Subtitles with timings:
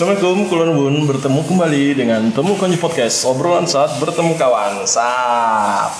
[0.00, 4.80] Assalamualaikum, kulon bun bertemu kembali dengan Temu Konji Podcast obrolan saat bertemu kawan.
[4.88, 5.92] Sap.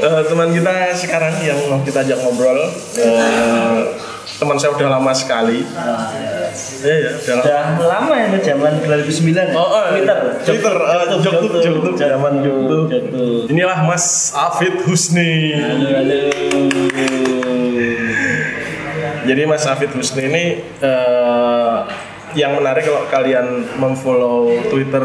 [0.00, 2.56] Eh, teman kita sekarang yang mau kita ajak ngobrol,
[2.96, 3.84] eh,
[4.40, 5.60] teman saya udah lama sekali.
[5.60, 7.72] Iya ya, udah lama.
[7.84, 9.52] Udah lama ya zaman 2009 ya?
[9.60, 10.18] Oh, oh, Twitter.
[10.40, 12.32] Twitter, eh, YouTube, zaman.
[12.40, 12.88] YouTube.
[13.52, 15.52] Inilah Mas Afid Husni.
[15.52, 16.20] Halo, halo.
[19.28, 20.44] Jadi Mas Afid Husni ini
[20.80, 21.76] eh,
[22.34, 25.02] yang menarik kalau kalian memfollow Twitter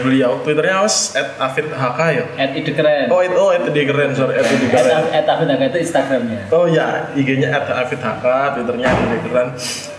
[0.00, 2.24] beliau, Twitternya mas at Afid HK ya.
[2.36, 3.06] At keren.
[3.12, 5.04] Oh itu oh itu di keren sorry itu At, keren.
[5.12, 6.40] at Afid Aga itu Instagramnya.
[6.48, 8.24] Oh ya IG-nya at Afid HK,
[8.56, 9.48] Twitternya di keren.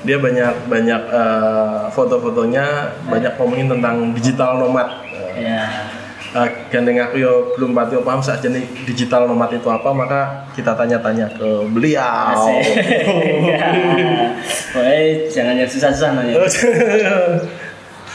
[0.01, 2.65] Dia banyak banyak eh, foto-fotonya
[3.05, 4.89] banyak ngomongin tentang digital nomad.
[5.05, 6.00] Eh, Ya.
[6.31, 10.19] Eh, gandeng aku yo belum pati paham saja nih digital nomad itu apa maka
[10.51, 12.01] kita tanya-tanya ke beliau.
[12.01, 12.63] Asik.
[14.71, 16.33] Pokoknya jangan yang susah-susah nanya.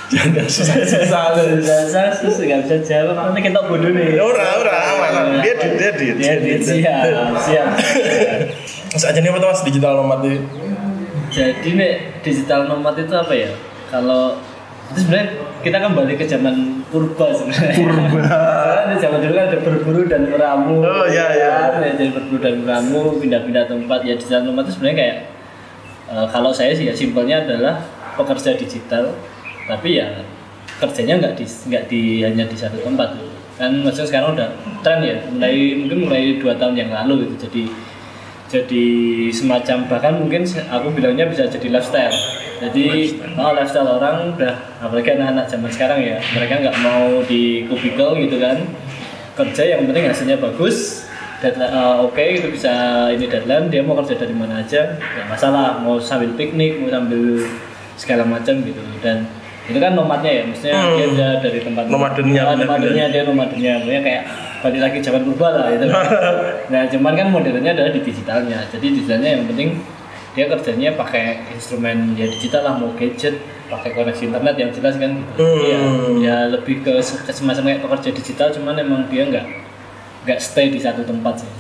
[0.06, 1.34] Jangan susah-susah.
[1.34, 3.18] Susah-susah susah nggak bisa jawab.
[3.18, 4.14] Nanti kita bodoh nih.
[4.22, 5.42] Ora, ora, aman.
[5.42, 7.66] Dia di- dia di- Dia di- siap, siap.
[8.94, 10.38] Saja nih apa tuh mas digital nomad itu?
[11.34, 13.50] Jadi nih digital nomad itu apa ya?
[13.90, 14.38] Kalau
[14.92, 15.26] itu sebenarnya
[15.66, 16.54] kita kembali ke zaman
[16.90, 17.74] purba sebenarnya.
[17.74, 18.38] Purba.
[18.86, 20.76] di zaman dulu kan ada berburu dan meramu.
[20.80, 21.52] Oh, iya, iya.
[21.74, 24.00] Kan, ya, jadi berburu dan meramu, pindah-pindah tempat.
[24.06, 25.16] Ya digital nomad itu sebenarnya kayak
[26.14, 27.82] eh, kalau saya sih ya simpelnya adalah
[28.14, 29.12] pekerja digital,
[29.66, 30.22] tapi ya
[30.78, 33.18] kerjanya nggak di nggak di hanya di satu tempat.
[33.58, 34.48] Kan maksudnya sekarang udah
[34.86, 37.50] tren ya, mulai mungkin mulai dua tahun yang lalu gitu.
[37.50, 37.62] Jadi
[38.46, 38.86] jadi
[39.34, 42.14] semacam bahkan mungkin aku bilangnya bisa jadi lifestyle.
[42.56, 48.16] Jadi oh, lifestyle orang udah apalagi anak-anak zaman sekarang ya mereka nggak mau di kubikel
[48.22, 48.62] gitu kan.
[49.36, 51.04] Kerja yang penting hasilnya bagus
[51.44, 52.72] deadline eh, oke itu bisa
[53.12, 57.44] ini deadline dia mau kerja dari mana aja nggak masalah mau sambil piknik mau sambil
[58.00, 58.80] segala macam gitu.
[59.04, 59.28] Dan
[59.66, 60.96] itu kan nomadnya ya maksudnya Hmm.
[60.96, 63.74] dia dari tempat Nomadennya, nomadennya dia nomadennya.
[63.82, 64.24] Kayak
[64.66, 65.86] balik lagi zaman purba lah itu
[66.74, 69.68] nah cuman kan modernnya adalah di digitalnya jadi digitalnya yang penting
[70.36, 75.12] dia kerjanya pakai instrumen ya digital lah mau gadget pakai koneksi internet yang jelas kan
[75.38, 75.58] Hmm.
[75.64, 75.80] ya,
[76.22, 79.46] ya lebih ke, ke semacam kayak pekerja digital cuman emang dia nggak
[80.26, 81.50] nggak stay di satu tempat sih.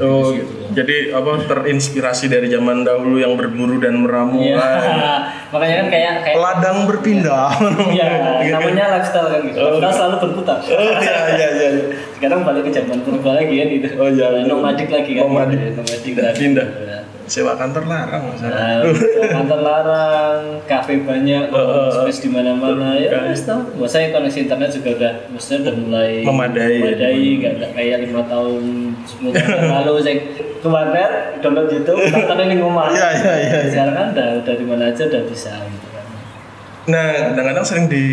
[0.00, 0.72] Oh, Di situ.
[0.72, 4.40] jadi apa terinspirasi dari zaman dahulu yang berburu dan meramu.
[4.40, 4.56] Iya.
[4.56, 4.80] kan?
[5.52, 7.52] makanya kan kayak kayak Ladang berpindah.
[7.92, 8.06] Iya,
[8.56, 9.58] namanya lifestyle kan gitu.
[9.60, 10.58] Lifestyle selalu berputar.
[10.64, 11.68] Oh iya iya iya.
[12.16, 13.86] Sekarang balik ke zaman purba lagi kan gitu.
[14.00, 14.48] Oh, iya, iya.
[14.48, 15.28] Nomadik lagi kan.
[15.28, 15.58] Nomadik.
[15.60, 15.76] gitu.
[15.76, 16.38] Nomadik Pindah, lagi.
[16.40, 16.68] pindah.
[16.80, 16.98] Ya.
[17.32, 18.44] Sewa kantor larang Mas.
[18.44, 18.84] Nah,
[19.32, 21.88] kantor larang, kafe banyak, Heeh.
[21.88, 22.92] space di mana-mana.
[22.92, 23.32] Ya, Kan.
[23.32, 23.64] wes tau.
[23.88, 26.76] Saya koneksi internet juga udah, maksudnya udah mulai Memadai.
[26.84, 28.62] memadai, nggak nggak kayak lima tahun,
[29.08, 30.16] sepuluh tahun lalu saya
[30.60, 32.92] ke warnet, download YouTube, nonton di rumah.
[32.92, 33.70] Iya, iya, iya, iya.
[33.72, 36.04] Sekarang kan udah, udah di mana aja udah bisa gitu kan.
[36.92, 38.04] Nah, kadang-kadang sering di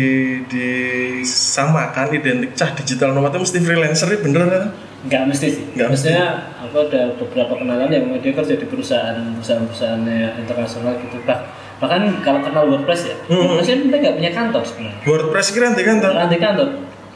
[0.48, 4.64] disamakan identik cah digital nomad itu mesti freelancer ya bener kan?
[5.00, 5.64] Nggak mesti sih.
[5.72, 6.08] Nggak mesti.
[6.12, 6.26] Maksudnya
[6.60, 10.04] aku ada beberapa kenalan yang dia kerja di perusahaan perusahaan-perusahaan
[10.36, 11.16] internasional gitu.
[11.24, 11.40] Bah,
[11.80, 13.56] bahkan kalau kenal WordPress ya, Hmm.
[13.56, 15.00] WordPress kan mereka nggak punya kantor sebenarnya.
[15.02, 16.10] WordPress kira nanti kantor.
[16.12, 16.68] Nanti kantor.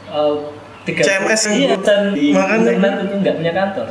[0.05, 0.35] Uh,
[0.81, 3.87] tiga CMS yang iya, dan di internet itu nggak punya kantor.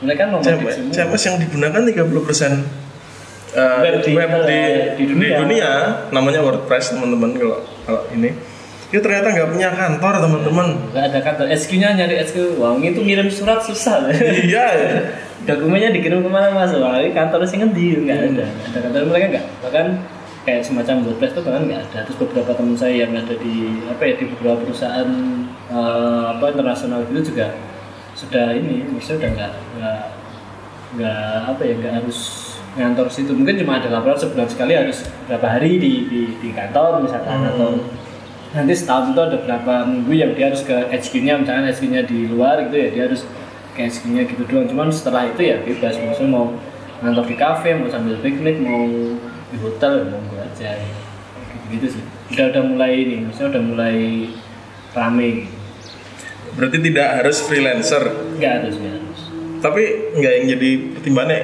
[0.00, 0.92] Mereka CMS, semua.
[0.92, 4.60] CMS yang digunakan 30% uh, Web di- web di,
[4.96, 5.36] di dunia.
[5.40, 5.70] dunia
[6.10, 8.32] namanya WordPress teman-teman kalau kalau ini
[8.94, 10.66] itu ternyata nggak punya kantor teman-teman.
[10.94, 11.46] Nggak ada kantor.
[11.50, 12.62] SQ-nya nyari SQ.
[12.62, 14.06] Wah, itu ngirim surat susah.
[14.14, 14.70] iya.
[14.70, 14.98] Ya.
[15.50, 16.70] dokumennya dikirim ke mana mas?
[16.78, 18.06] Wah ini kantornya sih ngendi.
[18.06, 18.46] Nggak ada.
[18.46, 19.46] Nggak ada kantor mereka nggak?
[19.66, 19.86] Bahkan
[20.46, 21.98] kayak semacam WordPress tuh bahkan nggak ada.
[22.06, 25.10] Terus beberapa teman saya yang ada di apa ya di beberapa perusahaan
[25.74, 27.50] eh, apa internasional gitu juga
[28.14, 30.00] sudah ini maksudnya udah nggak nggak
[30.94, 32.18] nggak apa ya nggak harus
[32.78, 33.34] ngantor situ.
[33.34, 37.82] Mungkin cuma ada laporan sebulan sekali harus berapa hari di di, di kantor misalkan atau
[38.54, 42.70] nanti setahun itu ada berapa minggu yang dia harus ke HQ-nya misalnya HQ-nya di luar
[42.70, 43.26] gitu ya dia harus
[43.74, 44.70] ke HQ-nya gitu doang.
[44.70, 46.54] Cuman setelah itu ya bebas maksudnya mau
[47.02, 48.86] ngantor di kafe mau sambil piknik mau
[49.50, 50.70] di hotel ya mau gue aja.
[50.78, 51.02] Gitu
[51.74, 52.02] gitu sih.
[52.30, 53.98] Udah udah mulai ini maksudnya udah mulai
[54.94, 55.28] rame.
[55.42, 55.52] Gitu.
[56.54, 58.04] berarti tidak harus freelancer?
[58.38, 59.20] Nggak harus nggak harus.
[59.58, 59.82] Tapi
[60.14, 61.40] nggak yang jadi pertimbangannya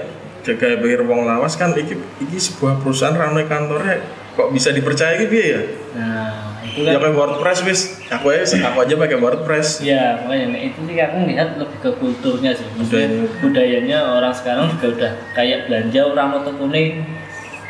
[0.47, 3.99] jaga bayar uang lawas kan iki iki sebuah perusahaan ramai kantornya
[4.39, 5.61] kok bisa dipercaya gitu ya?
[5.99, 9.83] Nah itu ya kayak WordPress wis aku aja aku aja pakai WordPress.
[9.83, 12.67] Ya, makanya nah, itu sih aku ngelihat lebih ke kulturnya sih.
[12.79, 17.03] Maksudnya budayanya orang sekarang juga udah kayak belanja orang mau kuning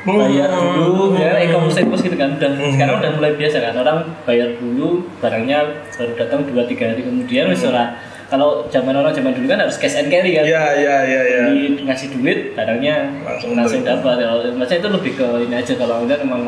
[0.01, 2.37] bayar dulu ya e-commerce e-commerce gitu kan.
[2.37, 3.99] Udah sekarang udah mulai biasa kan orang
[4.29, 5.59] bayar dulu barangnya
[5.97, 7.97] baru datang dua tiga hari kemudian wis ora.
[8.31, 10.47] Kalau zaman orang zaman dulu kan harus cash and carry kan.
[10.47, 11.43] Ya ya ya ya
[11.83, 14.23] ngasih duit barangnya Langsung langsung, dapat.
[14.23, 16.47] Ya maksudnya itu lebih ke ini aja kalau udah emang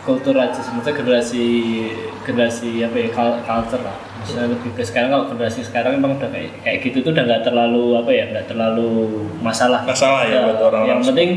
[0.00, 1.44] kultur aja sebenarnya generasi
[2.24, 3.96] generasi apa ya cul- culture lah.
[4.20, 7.42] Misalnya lebih ke sekarang kalau generasi sekarang memang udah kayak kayak gitu tuh udah nggak
[7.44, 8.90] terlalu apa ya nggak terlalu
[9.40, 9.84] masalah.
[9.84, 11.16] Masalah ya buat orang yang langsung.
[11.16, 11.30] penting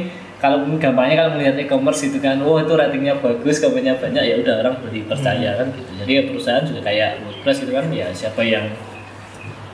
[0.44, 4.54] kalau gampangnya kalau melihat e-commerce itu kan wah itu ratingnya bagus komennya banyak ya udah
[4.60, 5.92] orang beli percaya kan gitu.
[6.04, 8.68] Jadi ya perusahaan juga kayak WordPress itu kan ya siapa yang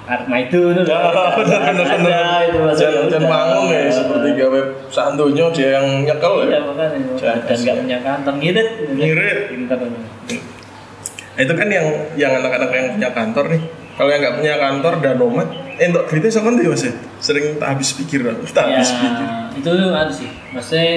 [0.09, 1.13] Arma itu itu loh.
[1.38, 2.17] bener bener bener
[2.50, 4.59] Ada, itu dan, mangun ya seperti gawe
[4.89, 6.97] santunya dia yang nyekel Iya ya makanya.
[7.13, 8.69] Jangan dan nggak punya kantor ngirit.
[8.97, 9.39] Ngirit.
[9.69, 13.61] Nah, itu kan yang yang anak-anak yang punya kantor nih.
[13.69, 15.47] Kalau yang nggak punya kantor dan nomad
[15.77, 16.94] eh untuk duitnya sama dia mas ya?
[17.21, 18.19] Sering tak habis pikir
[18.50, 19.25] tak ya habis pikir.
[19.61, 20.29] itu ada sih.
[20.50, 20.91] Maksudnya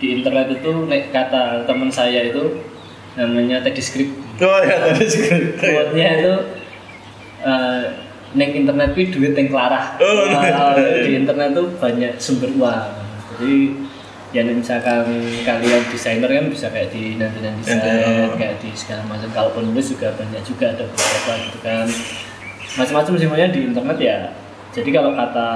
[0.00, 0.70] di internet itu
[1.12, 2.64] kata teman saya itu
[3.12, 4.16] namanya tadi script.
[4.40, 5.60] Oh ya tadi script.
[5.60, 6.34] Quote-nya itu
[7.44, 7.82] eh,
[8.34, 11.06] neng internet itu duit yang kelarah Oh, Nah, iya.
[11.06, 12.90] di internet tuh banyak sumber uang.
[13.34, 13.54] Jadi
[14.34, 15.06] ya misalkan
[15.46, 18.34] kalian desainer kan bisa kayak di nanti nanti desain oh.
[18.34, 19.30] kayak di segala macam.
[19.30, 21.86] Kalau penulis juga banyak juga ada beberapa gitu kan.
[22.74, 24.18] Macam-macam semuanya di internet ya.
[24.74, 25.48] Jadi kalau kata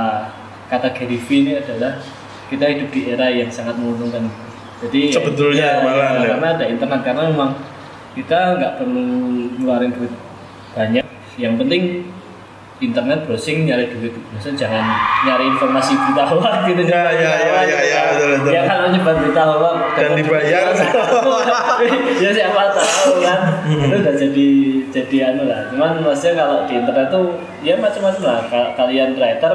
[0.71, 1.99] kata Gary Vee ini adalah
[2.47, 4.31] kita hidup di era yang sangat menguntungkan.
[4.79, 6.29] Jadi Sebetulnya malahan ya.
[6.39, 7.51] karena ada internet karena memang
[8.15, 9.07] kita nggak perlu
[9.59, 10.15] ngeluarin duit
[10.79, 11.03] banyak.
[11.35, 11.83] Yang penting
[12.79, 14.15] internet browsing nyari duit.
[14.31, 14.85] Maksudnya jangan
[15.27, 18.51] nyari informasi berita hoax gitu Ya, ya, ya, hoax ya, gitu ya, betul, betul.
[18.55, 20.65] ya kalau nyebar berita hoax Dan dibayar.
[22.23, 23.41] ya siapa tahu kan.
[23.67, 24.49] Itu udah jadi
[24.89, 25.61] jadi anu lah.
[25.71, 27.27] Cuman maksudnya kalau di internet tuh
[27.61, 28.41] ya macam-macam lah.
[28.47, 29.55] Ka- kalian writer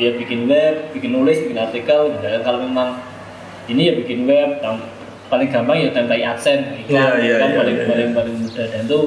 [0.00, 2.24] ya bikin web bikin nulis bikin artikel gitu.
[2.24, 2.98] Kan kalau memang
[3.68, 4.88] ini ya bikin web tam-
[5.28, 6.66] paling gampang ya template adsense.
[6.88, 8.16] Iya, iklan iya, kan paling iya, paling iya.
[8.16, 8.66] paling mudah.
[8.68, 9.04] Dan tuh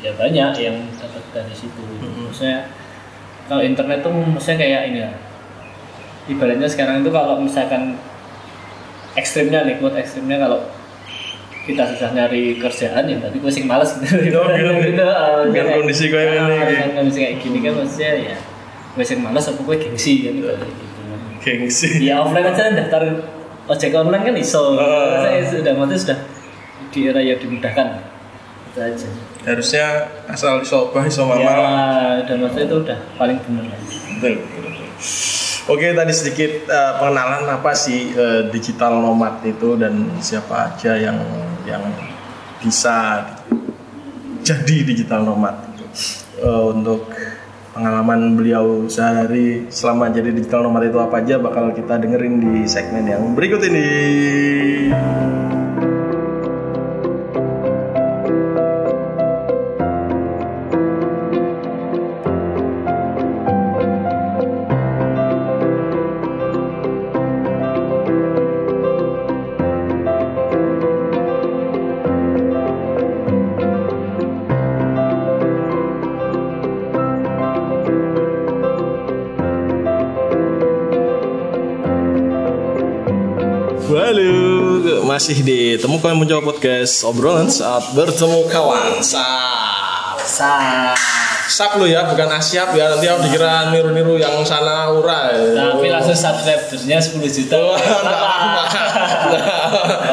[0.00, 2.64] ya banyak yang dapat dari situ maksudnya
[3.50, 5.14] kalau internet tuh maksudnya kayak ini lah
[6.26, 7.98] ibaratnya sekarang itu kalau misalkan
[9.12, 10.62] ekstrimnya nih quote ekstrimnya kalau
[11.60, 14.38] kita susah nyari kerjaan ya berarti gue sing males gitu gitu.
[14.40, 16.70] gitu ah, Dengan kayak- kondisi kayak ah, gini, gitu.
[16.70, 18.36] dengan kondisi kayak gini kan maksudnya ya
[18.90, 20.48] gue sing males apa gue gengsi kan gitu
[21.40, 23.02] gengsi ya offline aja daftar
[23.66, 25.26] ojek online kan iso Ah.
[25.26, 26.18] saya sudah mati sudah
[26.90, 27.86] di era yang dimudahkan
[28.70, 29.08] itu aja
[29.44, 29.86] harusnya
[30.30, 33.80] asal disobah iso ya udah maksudnya itu udah paling bener lah
[34.20, 34.88] Betul, betul, betul.
[35.70, 41.16] Oke tadi sedikit eh, pengenalan apa sih eh, digital nomad itu dan siapa aja yang
[41.64, 41.80] yang
[42.60, 43.24] bisa
[44.44, 45.86] jadi digital nomad gitu.
[46.44, 47.08] Eh, untuk
[47.72, 53.08] pengalaman beliau sehari selama jadi digital nomad itu apa aja bakal kita dengerin di segmen
[53.08, 53.88] yang berikut ini.
[85.30, 88.98] Masih di Temukan Mencoba Podcast obrolan saat bertemu kawan.
[88.98, 90.18] Sap.
[90.26, 90.90] sa
[91.46, 92.90] Sap lu ya, bukan asyap ya.
[92.90, 95.30] Nanti aku dikira niru-niru yang sana ura.
[95.30, 95.70] ya.
[95.70, 98.62] tapi langsung subscribernya 10 juta Oh, apa-apa.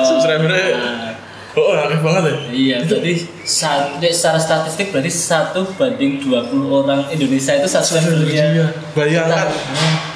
[0.05, 0.65] Subscribernya
[1.57, 2.35] Oh, aktif banget ya.
[2.53, 8.45] Iya, berarti sa- dek, secara statistik berarti satu banding 20 orang Indonesia itu subscribernya.
[8.53, 9.49] Iya, bayangkan.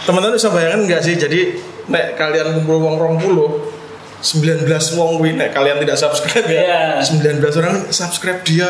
[0.06, 1.18] Teman-teman bisa bayangkan nggak sih?
[1.18, 1.58] Jadi
[1.90, 3.81] nek kalian kumpul wong rong puluh
[4.22, 6.62] 19 wong kuwi nek kalian tidak subscribe ya.
[6.62, 6.84] Iya.
[7.02, 8.70] 19 orang subscribe dia.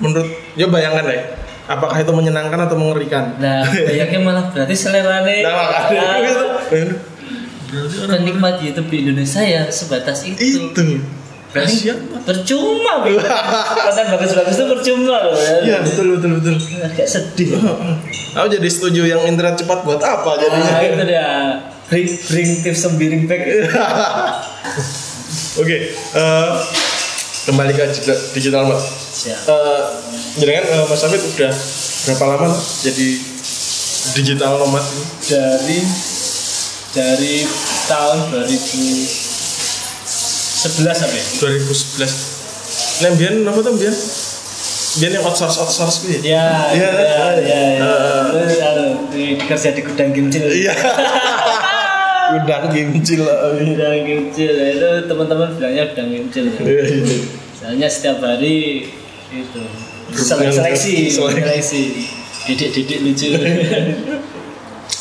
[0.00, 1.22] Menurut ya bayangkan deh.
[1.66, 3.36] Apakah itu menyenangkan atau mengerikan?
[3.36, 5.44] Nah, bayangnya malah berarti selera nih.
[5.44, 6.44] Nah, makanya gitu.
[7.66, 10.38] Berarti penikmat YouTube di Indonesia ya sebatas itu.
[10.40, 11.02] Itu.
[11.50, 11.98] Kasihan.
[12.26, 13.16] Percuma, Bi.
[13.86, 15.36] konten bagus-bagus itu percuma loh.
[15.64, 16.54] Iya, betul betul betul.
[16.84, 17.56] Agak sedih.
[18.36, 20.70] Aku jadi setuju yang internet cepat buat apa jadinya?
[20.76, 21.28] Nah, itu dia.
[21.86, 23.46] Bring, bring tips sembiring back.
[25.60, 26.48] Oke, eh,
[27.44, 28.82] kembali ke digital, digital mas.
[29.24, 29.80] Eh,
[30.36, 31.52] jadi kan eh, Mas Afid udah
[32.06, 32.48] berapa lama
[32.82, 33.08] jadi
[34.14, 35.04] digital nomad ini?
[35.26, 35.78] Dari
[36.90, 37.34] dari
[37.86, 39.06] tahun 2011
[40.90, 42.02] sampai 2011.
[42.98, 43.94] Nah, biar apa tuh biar?
[44.96, 46.24] Biar yang outsource outsource gitu.
[46.24, 47.60] Ya, Iya, ya, ya, ya.
[47.78, 48.22] Heeh.
[48.32, 50.48] Terus, anu, di- kerja di gudang gimcil.
[50.48, 50.72] Iya.
[52.34, 53.22] Udang gimcil.
[53.22, 56.44] Gudang gimcil itu teman-teman bilangnya gudang gimcil.
[56.58, 57.18] Iya, iya.
[57.54, 58.86] Soalnya setiap hari
[59.30, 59.62] itu
[60.14, 61.82] seleksi, seleksi.
[62.46, 63.28] Didik-didik lucu.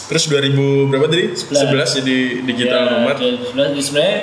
[0.05, 0.53] Terus 2000
[0.85, 1.33] berapa tadi?
[1.33, 3.15] 11 jadi digital Ya, nomad.
[3.17, 4.17] 2011 sebenarnya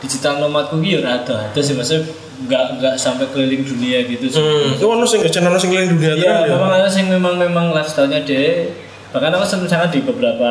[0.00, 2.04] digital nomadku ki ya ada ada sih maksudnya
[2.44, 6.12] nggak nggak sampai keliling dunia gitu sih Hmm, itu ono sing channel sing keliling dunia
[6.12, 6.52] Iya, ya.
[6.52, 8.68] memang ada yang memang memang lifestyle-nya dia.
[9.14, 10.50] Bahkan aku sen- sangat di beberapa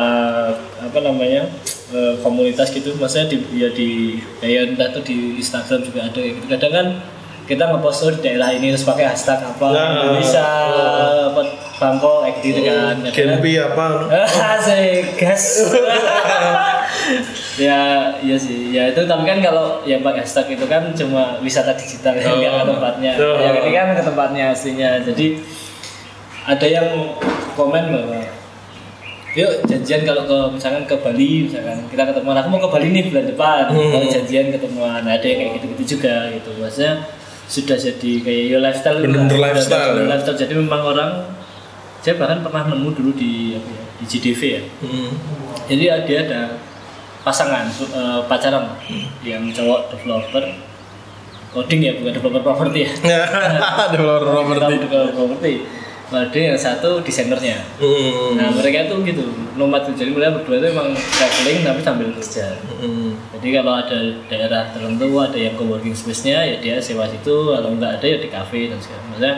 [0.56, 1.44] apa namanya
[1.92, 6.40] eh, komunitas gitu, maksudnya di ya di kayak entah itu di Instagram juga ada gitu.
[6.48, 6.86] Kadang kan
[7.44, 10.00] kita ngepost oh, di daerah ini terus pakai hashtag apa Nah.
[10.00, 10.48] Indonesia
[11.28, 11.40] apa
[11.76, 12.96] Bangkok kayak gitu kan.
[13.04, 13.86] Genpi apa?
[14.56, 15.60] Asik, gas.
[17.60, 17.78] ya,
[18.18, 18.72] iya sih.
[18.72, 22.34] Ya itu tapi kan kalau yang pakai hashtag itu kan cuma wisata digital ya, Oh.
[22.34, 23.12] nggak ke tempatnya.
[23.20, 23.36] Oh.
[23.36, 24.90] Yang ini kan ke tempatnya aslinya.
[25.04, 25.26] Jadi
[26.44, 26.88] ada yang
[27.54, 28.20] komen bahwa
[29.34, 33.02] yuk janjian kalau ke misalkan ke Bali misalkan kita ketemuan aku mau ke Bali nih
[33.08, 33.90] bulan depan Hmm.
[33.90, 37.02] Kalau janjian ketemuan ada yang kayak gitu-gitu juga gitu maksudnya
[37.44, 39.50] sudah jadi kayak yo lifestyle Bener-bener lah.
[39.50, 40.04] lifestyle, ya.
[40.08, 41.10] lifestyle jadi memang orang
[41.98, 45.10] saya bahkan pernah nemu dulu di apa ya, di GDV ya Hmm.
[45.66, 46.40] jadi dia ada
[47.20, 48.64] pasangan eh, pacaran
[49.22, 50.44] yang cowok developer
[51.50, 52.90] coding ya bukan developer properti ya
[53.92, 54.74] Developer properti.
[54.78, 55.52] developer properti
[56.12, 57.64] Waduh yang satu desainernya.
[57.80, 58.36] Hmm.
[58.36, 59.24] nah mereka itu gitu
[59.56, 62.46] nomad jadi mereka berdua itu emang traveling tapi sambil kerja
[62.84, 63.16] Hmm.
[63.40, 67.54] jadi kalau ada daerah tertentu ada yang co-working space-nya ya dia sewa situ.
[67.56, 69.34] Kalau nggak ada ya di cafe dan segala maksudnya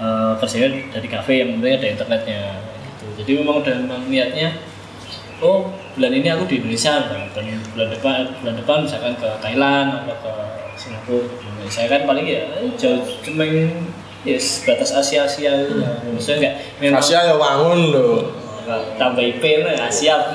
[0.00, 2.40] eh, kerjanya dari cafe yang penting ada internetnya.
[2.84, 3.06] Gitu.
[3.24, 4.48] Jadi memang udah memang niatnya
[5.40, 7.32] oh bulan ini aku di Indonesia dan
[7.72, 10.32] bulan depan bulan depan misalkan ke Thailand atau ke
[10.76, 11.24] Singapura
[11.68, 13.44] saya kan paling ya eh, jauh cuma
[14.24, 15.96] yes batas Asia Asia gitu lah.
[16.04, 18.20] maksudnya nggak memang Asia ya wangun loh.
[19.00, 20.30] tambah IP lah nggak siap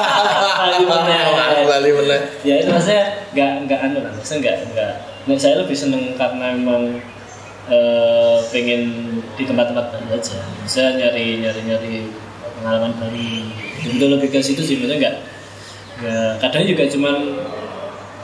[0.60, 1.20] Bali meneh.
[1.64, 2.20] Bali meneh.
[2.44, 4.56] ya itu maksudnya nggak nggak anu lah maksudnya nggak
[5.24, 6.98] nggak saya lebih seneng karena memang
[7.70, 8.82] eh, pengen
[9.38, 11.94] di tempat-tempat baru aja saya nyari nyari nyari
[12.60, 13.28] pengalaman baru
[13.80, 15.16] itu lebih ke situ sih maksudnya nggak
[16.02, 17.16] nggak kadang juga cuman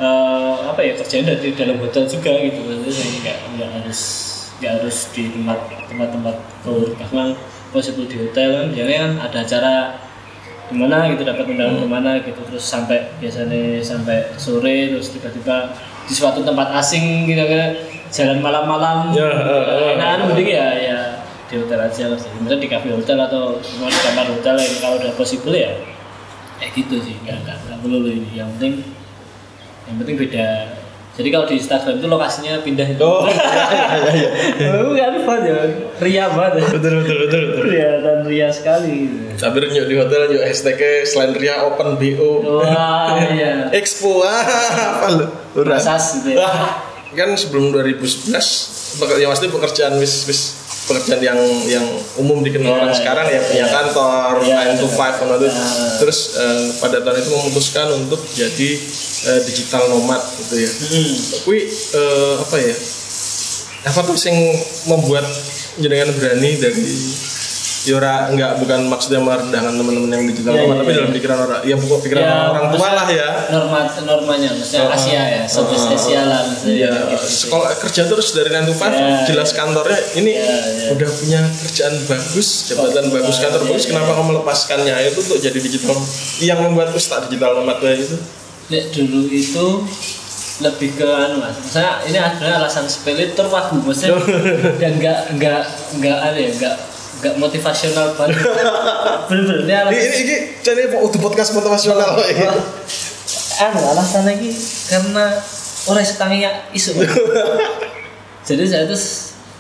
[0.03, 4.01] eh, apa ya kerjanya dari dalam hotel juga gitu maksudnya saya nggak nggak harus
[4.57, 5.59] nggak harus di tempat
[5.89, 6.37] tempat-tempat
[6.97, 7.25] karena
[7.71, 8.49] possible di hotel.
[8.57, 9.75] Kan biasanya kan ada acara
[10.67, 12.41] di mana gitu dapat undangan ke mana gitu.
[12.49, 17.77] Terus sampai biasanya sampai sore terus tiba-tiba di suatu tempat asing gitu kan
[18.11, 19.13] jalan malam-malam.
[19.13, 19.93] Ya, eh, eh.
[20.01, 20.99] nah anu mending ya ya
[21.47, 22.31] di hotel aja lah sih.
[22.41, 25.73] Misalnya di cafe hotel atau cuma di kamar hotel yang kalau udah possible ya
[26.59, 27.15] kayak gitu sih.
[27.23, 28.31] Nggak nggak perlu ini.
[28.35, 28.75] Yang penting
[29.87, 30.49] yang penting beda
[31.17, 34.69] jadi kalau di Instagram itu lokasinya pindah itu Oh, iya iya iya.
[34.79, 34.93] oh
[35.27, 35.59] kan ya
[35.97, 36.61] ria banget.
[36.71, 37.63] Betul betul betul betul.
[37.65, 38.97] kelihatan ria sekali
[39.35, 42.31] Tapi nyuk di hotel nyuk hashtagnya selain Ria Open BO.
[42.61, 44.45] wah iya Expo ah,
[44.95, 45.27] apa lu?
[45.65, 46.45] Masas gitu ya.
[46.45, 46.85] Wah,
[47.19, 48.29] kan sebelum 2011
[48.97, 50.41] peker- ya pasti pekerjaan wis wis
[50.87, 53.69] pekerjaan yang yang umum dikenal Ya, orang sekarang ya punya ya.
[53.69, 55.49] kantor Ya, 9 to 5 kan itu.
[55.99, 58.71] Terus eh, pada tahun itu memutuskan untuk jadi
[59.27, 61.15] eh, digital nomad gitu ya Hmm.
[61.37, 61.57] tapi
[61.93, 62.75] eh, apa ya
[63.87, 64.39] apa tuh yang
[64.89, 65.27] membuat
[65.77, 66.87] jenengan berani dari
[67.87, 70.97] Yora enggak bukan maksudnya merendahkan teman-teman yang digital Ya, nomad ya, tapi ya.
[70.99, 74.91] dalam pikiran orang ya pokok pikiran Ya, orang tua lah ya norma normanya maksudnya Oh,
[74.91, 77.27] Asia ya Southeast oh, Asia lah Iya, gitu.
[77.47, 80.87] sekolah kerja terus dari 9 to 5 Ya, jelas kantornya ini Ya, ya.
[80.99, 83.89] udah punya kerjaan bagus, jabatan Oh, bagus, kantor ya, bagus, ya.
[83.95, 85.97] kenapa kamu melepaskannya itu untuk jadi digital
[86.43, 88.19] yang membuat ustaz digital nomad kayak itu?
[88.67, 89.67] Nek dulu itu
[90.57, 94.17] lebih ke anu mas, saya ini sebenarnya alasan sepele terwagu maksudnya
[94.81, 95.63] dan nggak nggak
[96.01, 96.77] nggak ada ya nggak
[97.21, 98.41] nggak motivasional banget.
[99.29, 102.09] Bener-bener ini Ini alasan ini, ini jadi podcast motivasional.
[102.17, 102.45] Kok ini.
[103.57, 104.51] anu alasannya ini
[104.89, 105.25] karena
[105.89, 106.93] orang setanginya isu.
[108.47, 109.01] Jadi saya tuh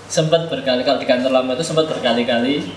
[0.06, 2.70] sempat berkali-kali di kantor lama itu sempat berkali-kali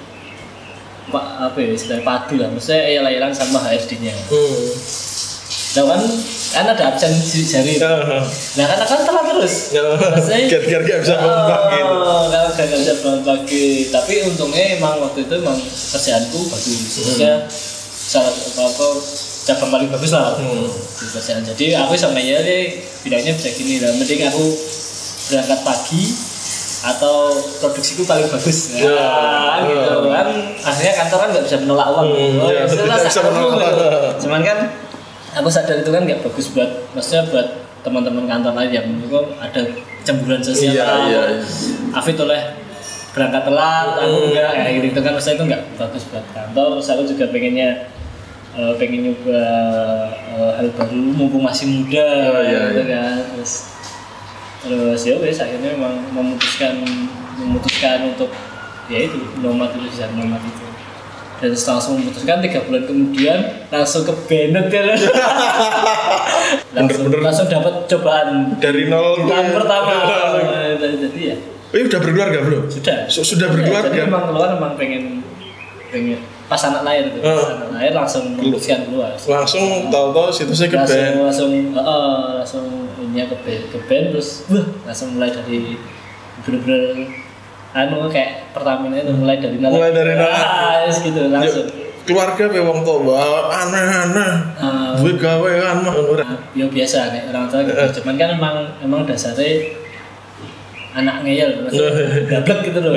[1.09, 2.49] pak apa ya istilah padu lah.
[2.49, 4.69] Maksudnya elang-elang sama HRD-nya Hmm.
[5.69, 6.01] Nah kan
[6.49, 7.93] kan ada absen di jari Ya,
[8.57, 9.55] Nah kan akan telat terus.
[9.69, 9.85] ya.
[9.85, 11.29] Maksudnya- Biar-biar gak bisa gitu.
[11.85, 13.65] Oh, kalau gak bisa bangun pagi.
[13.87, 16.81] Tapi untungnya emang waktu itu emang kerjaanku bagus.
[16.95, 17.33] Maksudnya
[18.01, 18.87] salah apa apa
[19.45, 20.65] cabang paling bagus lah Hmm.
[20.67, 21.45] di kerjaan.
[21.45, 23.93] Jadi aku sama ya deh bidangnya bisa gini lah.
[23.93, 24.45] Mending aku
[25.29, 26.03] berangkat pagi
[26.81, 27.29] atau
[27.61, 28.73] produksiku paling bagus.
[28.73, 28.89] Ya.
[28.89, 30.27] Nah, gitu kan.
[30.65, 32.07] Akhirnya kantor kan nggak bisa menolak uang.
[32.09, 34.17] Hmm, oh, ya, ya, bisa menolak uang.
[34.17, 34.57] Cuman kan
[35.31, 37.47] aku sadar itu kan nggak bagus buat maksudnya buat
[37.79, 39.61] teman-teman kantor lain yang menurutku ada
[40.01, 41.43] cemburuan sosial Iya, iya, iya.
[41.91, 42.41] Afid oleh
[43.09, 44.27] berangkat telat aku Hmm.
[44.29, 47.69] enggak kayak gitu itu kan maksudnya itu nggak bagus buat kantor terus aku juga pengennya
[48.51, 49.41] eh, pengen nyoba
[50.29, 52.93] eh, hal baru mumpung masih muda Oh, iya, gitu iya.
[52.93, 53.53] kan terus
[54.59, 56.83] terus ya wes akhirnya memang memutuskan
[57.35, 58.27] memutuskan untuk
[58.87, 60.65] ya itu nomad itu bisa nomad itu
[61.39, 64.83] dan langsung memutuskan tiga bulan kemudian langsung ke Bennett ya
[66.75, 69.55] langsung langsung dapat cobaan dari nol tahun tuh.
[69.55, 69.91] pertama
[71.05, 71.37] jadi ya
[71.69, 72.65] Eh, udah berkeluarga belum?
[72.65, 73.87] sudah Su- sudah Ya, berkeluarga?
[73.87, 75.21] jadi emang keluar emang pengen
[75.87, 77.29] pengen pas anak lahir tuh Eh.
[77.29, 81.13] pas anak lahir langsung memutuskan keluar Langsung tahu-tahu situsnya ke langsung band.
[81.21, 82.65] langsung uh, langsung
[82.99, 85.77] ini ke band ke band terus wah, langsung mulai dari
[86.41, 87.05] bener-bener
[87.69, 89.69] anu kayak Pertamina itu mulai dari nol.
[89.77, 90.31] Mulai dari nol.
[90.33, 91.69] ah, yes, gitu langsung.
[92.09, 94.31] Keluarga pe wong tua wah, aneh-aneh.
[94.57, 94.97] Ah.
[94.97, 96.25] Gue gawean mah ora.
[96.57, 98.01] ya biasa nih orang tua gitu.
[98.01, 99.77] Cuman kan emang emang dasarnya
[100.89, 101.93] anak ngeyel maksudnya
[102.25, 102.91] gablek gitu loh.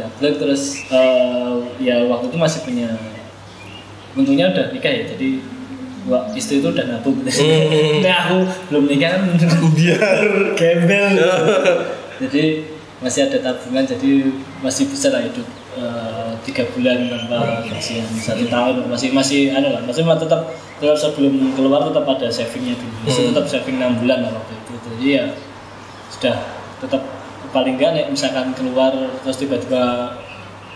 [0.00, 1.52] Gablek terus eh,
[1.84, 2.88] ya waktu itu masih punya
[4.16, 5.28] untungnya udah nikah ya jadi
[6.08, 7.20] wah, istri itu udah nabung.
[7.26, 8.00] Gitu.
[8.00, 9.22] nah aku belum nikah kan
[9.76, 10.24] Biar.
[10.56, 11.12] gembel.
[12.16, 12.64] Jadi
[12.96, 14.32] masih ada tabungan jadi
[14.64, 15.44] masih bisa lah hidup
[15.76, 18.88] eh, tiga bulan tanpa gajian satu tahun.
[18.88, 20.48] Masih masih anu lah masih tetap
[20.80, 22.96] tetap sebelum keluar tetap ada savingnya dulu.
[23.04, 24.72] Masih tetap saving enam bulan lah waktu itu.
[24.80, 25.24] Jadi ya
[26.08, 26.36] sudah
[26.80, 27.02] tetap
[27.52, 28.92] paling enggak nih misalkan keluar
[29.24, 30.12] terus tiba-tiba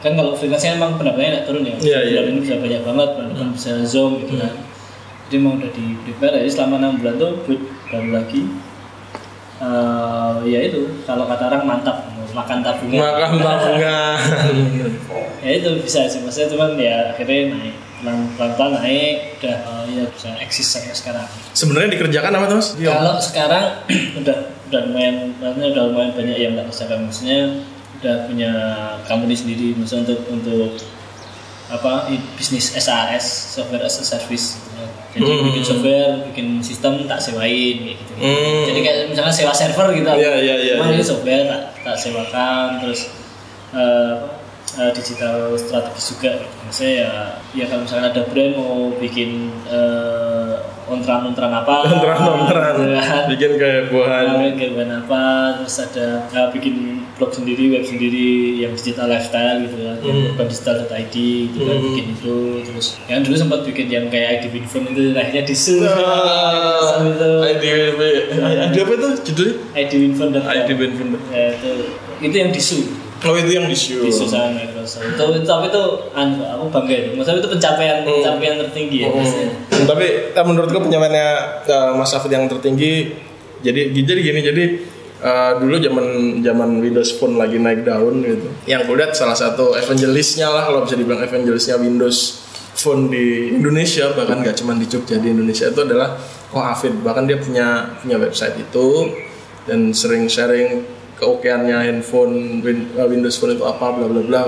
[0.00, 1.76] kan kalau freelance emang pendapatannya naik turun ya.
[1.76, 2.20] Iya, iya.
[2.20, 4.52] bulan ini bisa banyak banget bulan depan bisa zoom gitu kan.
[5.28, 6.36] Jadi mau udah di prepare.
[6.44, 8.40] Jadi selama enam bulan tuh buat baru lagi
[9.60, 11.96] eh, ya itu kalau kata orang mantap
[12.30, 14.16] makan tabungan makan tabungan.
[15.44, 20.04] ya itu bisa sih maksudnya cuman ya akhirnya naik pelan pelan naik udah eh, ya
[20.08, 22.72] bisa eksis sampai sekarang Sebenarnya dikerjakan apa Mas?
[22.78, 23.66] kalau sekarang
[24.20, 24.36] udah
[24.70, 27.38] udah lumayan maksudnya udah lumayan banyak yang nggak kerjakan maksudnya
[28.00, 28.52] udah punya
[29.04, 30.70] company sendiri maksudnya untuk untuk
[31.70, 34.58] apa bisnis SAS software as a service.
[35.10, 35.42] Jadi Hmm.
[35.44, 38.62] bikin software bikin sistem tak sewain kayak gitu, Hmm.
[38.64, 41.02] jadi kayak misalnya sewa server gitu Iya, iya, iya, Emang iya.
[41.02, 43.00] software tak, tak sewakan terus
[43.70, 44.14] apa,
[44.76, 46.54] eh, digital strategis juga gitu.
[46.62, 47.10] maksudnya ya
[47.52, 50.54] ya kalau misalnya ada brand mau bikin eh,
[50.86, 52.74] ontran-ontran apa Ontran-ontran.
[52.76, 53.22] gitu kan.
[53.30, 54.22] Bikin kehebohan.
[54.26, 55.22] Nah, kayak apa
[55.56, 58.28] terus ada ya, bikin blog sendiri web sendiri
[58.58, 61.14] yang digital lifestyle gitu kan yang urban digital.id
[61.52, 65.44] gitu kan bikin itu terus yang dulu sempat bikin yang kayak ID Winfront itu akhirnya
[65.44, 67.64] disu Ah, itu ID
[68.40, 69.08] ID apa itu?
[69.28, 69.54] Judulnya?
[69.76, 71.12] ID Winfront ID Winfront.
[71.28, 71.70] ya, itu
[72.20, 72.78] itu yang disu
[73.20, 74.00] Oh itu yang di show.
[74.00, 75.04] disu sama Microsoft.
[75.04, 75.82] Itu, itu tapi itu?
[76.16, 77.08] Anu, aku bangga itu.
[77.12, 79.48] Maksudnya itu pencapaian pencapaian tertinggi ya maksudnya.
[79.68, 81.28] Hmm, Tapi eh, menurutku pencapaiannya
[81.68, 83.12] eh, Mas Hafid yang tertinggi
[83.60, 84.64] jadi jadi gini jadi
[85.20, 86.06] eh, dulu zaman
[86.40, 88.48] zaman Windows Phone lagi naik daun gitu.
[88.64, 92.48] Yang gue lihat salah satu evangelisnya lah kalau bisa dibilang evangelisnya Windows
[92.80, 95.68] Phone di Indonesia bahkan nggak cuma di Jogja di Indonesia.
[95.68, 96.16] Itu adalah
[96.50, 97.04] Ko Hafid.
[97.04, 99.12] Bahkan dia punya punya website itu
[99.68, 100.82] dan sering sharing
[101.20, 104.42] keokeannya handphone eh, Windows Phone itu apa bla bla bla.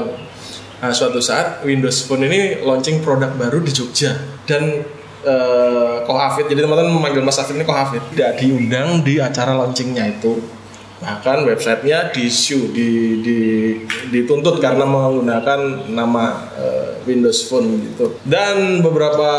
[0.83, 4.19] Nah, suatu saat Windows Phone ini launching produk baru di Jogja.
[4.49, 4.83] Dan
[5.23, 8.03] eh Ko Hafid, jadi teman-teman memanggil Mas Hafid ini Ko Hafid.
[8.11, 10.62] Tidak diundang di acara launchingnya itu
[11.03, 12.31] bahkan websitenya di
[12.71, 13.41] di, di
[14.15, 18.15] dituntut karena menggunakan nama eh, Windows Phone gitu.
[18.23, 19.31] Dan beberapa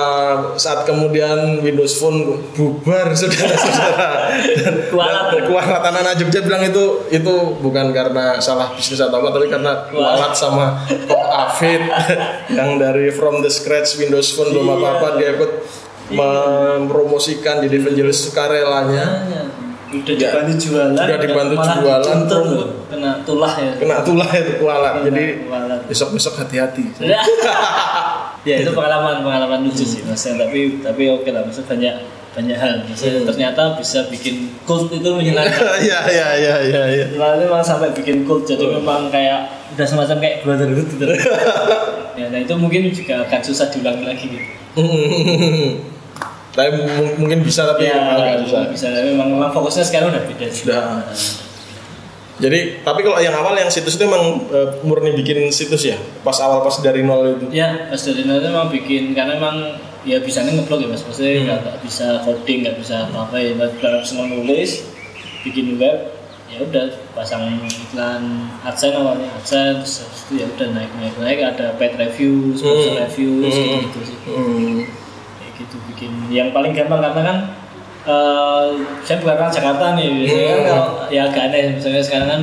[0.59, 4.11] saat kemudian Windows Phone bubar saudara-saudara.
[4.59, 9.87] Dan dan anak-anak Jogja bilang itu itu bukan karena salah bisnis atau apa tapi karena
[9.87, 10.35] kualat.
[10.35, 11.81] sama Kok Afid
[12.57, 15.51] yang dari from the scratch Windows Phone belum apa-apa dia ikut
[16.11, 19.23] mempromosikan jadi evangelis sukarelanya
[19.95, 20.29] udah Ya.
[20.29, 23.71] dibantu jualan Udah dibantu malah jualan, loh, kena tulah ya.
[23.77, 25.79] Kena tulah itu kualat Kena jadi kualat.
[25.85, 26.83] besok-besok hati-hati.
[28.43, 31.95] Ya itu pengalaman pengalaman lucu sih maksudnya tapi tapi oke lah maksudnya banyak
[32.33, 37.47] banyak hal maksudnya ternyata bisa bikin cult itu menyenangkan ya ya ya ya ya Lalu
[37.47, 41.07] memang sampai bikin cult jadi memang kayak udah semacam kayak brotherhood gitu.
[42.13, 44.43] Ya nah itu mungkin juga akan susah diulangi lagi gitu
[46.53, 50.45] tapi mung- mungkin bisa tapi ya agak susah bisa memang memang fokusnya sekarang udah beda
[50.47, 51.01] sih Sudah.
[52.33, 55.95] Jadi, tapi kalau yang awal yang situs itu emang eh, murni bikin situs ya?
[56.21, 57.45] Pas awal pas dari nol itu.
[57.53, 59.57] Ya, pas dari nol itu memang bikin karena memang
[60.03, 63.69] ya bisa ngeblog ya mas, maksudnya nggak nggak bisa coding, nggak bisa apa-apa ya, nggak
[63.77, 64.81] nggak senang nulis,
[65.45, 66.09] bikin web,
[66.49, 71.77] ya udah pasang iklan adsense awalnya adsense, terus itu ya udah naik naik naik ada
[71.77, 74.77] paid review, sponsor review, gitu gitu sih, Hmm.
[75.57, 76.11] Gitu bikin.
[76.29, 77.37] Yang paling gampang karena kan
[78.03, 78.65] eh,
[79.05, 82.41] saya bukan orang Jakarta nih, biasanya kan kalau ya agak aneh, misalnya sekarang kan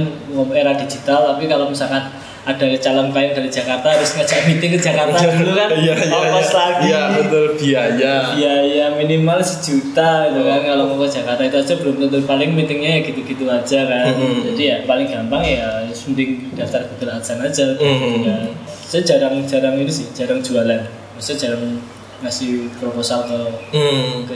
[0.56, 2.08] era digital, tapi kalau misalkan
[2.40, 5.68] ada calon klien dari Jakarta harus ngajak meeting ke Jakarta dulu kan.
[5.76, 6.56] Iya, iya, ongkos iya.
[6.56, 6.86] lagi.
[6.88, 7.44] Iya, betul.
[7.60, 8.14] Biaya.
[8.32, 11.44] biaya minimal sejuta gitu kan kalau mau ke Jakarta.
[11.44, 12.18] Itu aja belum tentu.
[12.24, 14.16] Paling meetingnya ya gitu-gitu aja kan.
[14.16, 17.64] Jadi ya paling gampang ya mending daftar Google AdSense aja.
[17.76, 18.24] Gitu Mhm.
[18.24, 20.80] kan saya jarang-jarang ini sih jarang jualan.
[21.20, 21.76] Maksudnya jarang
[22.20, 23.38] ngasih proposal ke
[23.72, 24.24] Hmm.
[24.24, 24.34] ke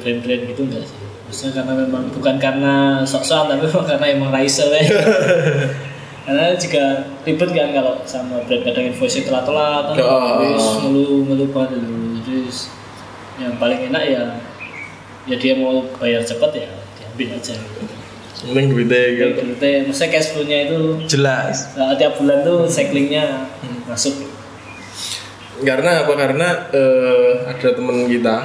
[0.00, 0.96] brand-brand gitu enggak sih
[1.26, 4.82] maksudnya karena memang bukan karena sok-sokan tapi memang karena emang raisel ya
[6.26, 6.84] karena juga
[7.22, 10.42] ribet kan kalau sama brand kadang invoice telat-telat Oh.
[10.42, 12.70] terus ngeluh ngeluh banget dulu terus
[13.36, 14.22] yang paling enak ya
[15.24, 17.94] ya dia mau bayar cepat ya diambil aja gitu.
[18.46, 19.00] Mending duitnya
[19.32, 19.42] gitu.
[19.56, 21.72] teh, maksudnya cash flow-nya itu Jelas.
[21.72, 23.48] uh, tiap bulan tuh cyclingnya
[23.86, 24.12] masuk.
[25.58, 26.12] Karena apa?
[26.12, 28.36] Karena eh, ada temen kita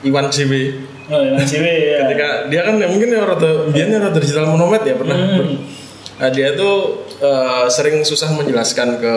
[0.00, 0.52] Iwan JW
[1.10, 2.06] Oh, cewek ya.
[2.06, 5.58] ketika dia kan ya mungkin ya rada dia rada digital monomed ya pernah Hmm.
[6.20, 9.14] Nah, dia tuh eh, sering susah menjelaskan ke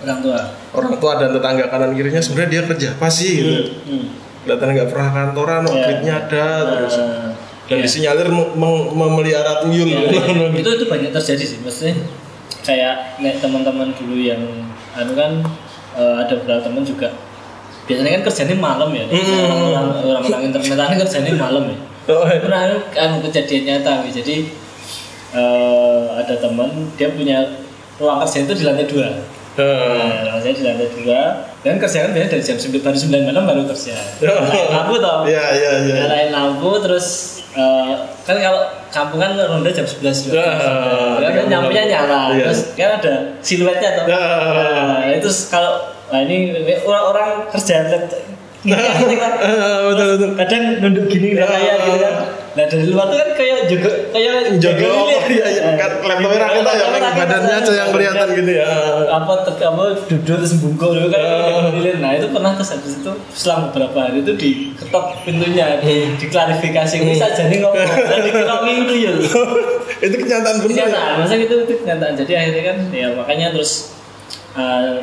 [0.00, 0.40] orang tua.
[0.72, 3.52] orang tua dan tetangga kanan kirinya sebenarnya dia kerja apa sih gitu.
[3.84, 4.06] Hmm.
[4.40, 7.32] Kelihatan nggak pernah kantoran, gridnya ada terus Uh,
[7.64, 9.88] dan disinyalir mem- mem- memelihara tuyul.
[9.88, 10.04] ya,
[10.52, 11.96] itu itu banyak terjadi sih, maksudnya
[12.60, 14.40] kayak teman-teman dulu yang
[14.92, 15.40] anu kan
[15.94, 17.08] uh, ada beberapa teman juga.
[17.84, 19.04] Biasanya kan kerjanya malam ya.
[19.04, 19.76] Hmm.
[19.76, 21.78] orang orang orang internet kan kerjanya malam ya.
[22.04, 24.44] Oh, pernah kan kejadian nyata jadi
[25.32, 26.68] eh, ada teman
[27.00, 27.40] dia punya
[27.96, 29.08] ruang kerja itu di lantai dua.
[29.54, 31.20] Eh, Nah, saya di lantai dua.
[31.64, 33.96] Dan kerja kan biasanya dari jam 9 baru 9 malam baru kerja.
[34.20, 35.18] Nyalain lampu toh.
[35.24, 35.94] Iya, iya, iya.
[36.04, 37.06] Nyalain lampu terus
[37.56, 37.92] eh,
[38.26, 38.62] kan kalau
[38.94, 40.44] kampung kan ronda jam 11 juga.
[41.18, 42.30] Ya, kan nyampe nyala.
[42.30, 42.46] Iya.
[42.46, 44.04] Terus kan ada siluetnya toh.
[44.06, 44.22] Ya.
[44.22, 46.54] Nah, itu kalau nah ini
[46.86, 47.90] orang-orang kerja
[48.64, 48.80] Iya,
[49.44, 50.30] Eh, betul betul.
[50.40, 52.14] kadang nunduk gini kayak gitu kan.
[52.54, 55.12] Nah dari luar tuh kan kayak juga kayak Jaga jaga apa?
[55.26, 55.62] Iya, iya.
[55.74, 58.68] Kan laptopnya rakyat ya, badannya aja yang kelihatan gitu ya.
[59.10, 61.22] apa tek apa duduk terus bungkuk dulu kan
[61.74, 61.98] lilin.
[62.02, 67.14] nah itu pernah terus habis itu selang beberapa hari itu diketok pintunya di, diklarifikasi ini
[67.14, 69.12] saja nih ngomong dan dikira itu ya
[70.04, 70.74] Itu kenyataan bener.
[70.74, 70.84] ya?
[70.90, 73.94] kenyataan masa itu itu kenyataan jadi akhirnya kan ya makanya terus
[74.58, 75.00] uh,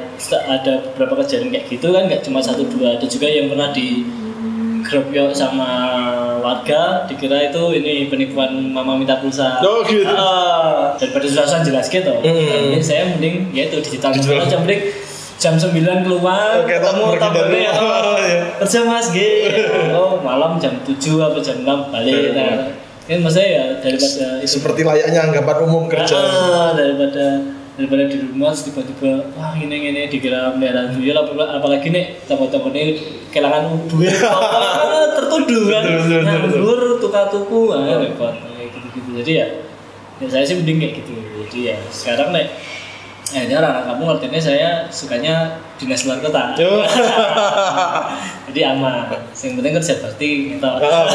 [0.48, 4.04] ada beberapa kejadian kayak gitu kan nggak cuma satu dua ada juga yang pernah di
[4.82, 5.70] grup sama
[6.38, 10.06] warga dikira itu ini penipuan mama minta pulsa Oh, gitu.
[10.06, 12.72] Ah, daripada susah-susah jelas gitu Hmm.
[12.72, 14.42] Jadi saya mending ya itu digital Digital.
[14.42, 14.82] aja mending
[15.38, 18.42] jam 9 keluar Oke, ketemu temennya dari- oh, iya.
[18.60, 19.18] kerja mas G
[19.92, 22.70] oh malam jam 7 apa jam 6 balik nah
[23.02, 26.14] kan maksudnya ya daripada itu Seperti layaknya anggapan umum kerja.
[26.14, 27.42] Ah, daripada
[27.82, 32.94] daripada di rumah tiba-tiba wah ini ini dikira merah tuyul apalagi, apalagi nih teman-teman ini
[33.34, 35.84] kehilangan duit apa tertuduh kan.
[35.90, 39.10] Betul, nganggur tukar tuku ah, repot kayak gitu-gitu.
[39.26, 39.46] Jadi ya,
[40.22, 41.12] ya saya sih mending kayak gitu.
[41.18, 42.46] Jadi ya sekarang nih
[43.32, 46.52] Ini anak kamu ngertinya saya sukanya dinas luar kota.
[48.52, 49.08] Jadi aman.
[49.32, 50.68] Yang penting kerja bakti gitu.
[50.68, 51.08] Ah.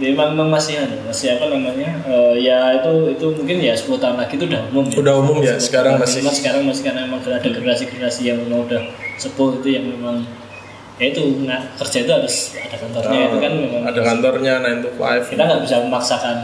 [0.00, 2.00] Jadi memang memang masih ada, masih apa namanya?
[2.02, 4.96] eh, ya itu itu mungkin ya 10 tahun lagi itu udah umum ya.
[4.96, 8.64] Udah umum ya, 10 sekarang masih- Cuma sekarang masih karena memang ada generasi-generasi yang memang
[8.64, 8.80] udah
[9.20, 10.24] sepuh itu yang memang
[10.96, 14.88] ya itu nggak kerja itu harus ada kantornya itu kan memang ada kantornya 9 to
[14.96, 15.32] 5.
[15.32, 16.36] kita nggak bisa memaksakan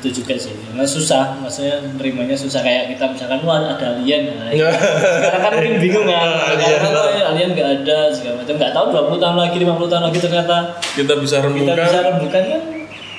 [0.00, 0.56] itu juga sih.
[0.56, 2.60] Karena susah maksudnya nerimanya susah.
[2.60, 4.32] Kayak kita misalkan wah ada alien.
[4.32, 4.72] Nah, Ya.
[5.20, 6.28] sekarang kan mungkin bingung kan.
[6.50, 6.68] Alien.
[6.72, 8.54] sekarang kan oh, alien nggak ada segala macam.
[8.56, 10.56] Nggak tahu 20 tahun lagi 50 tahun lagi ternyata
[10.96, 11.76] Kita bisa kita rembukan.
[11.76, 12.62] bisa rembukan kan?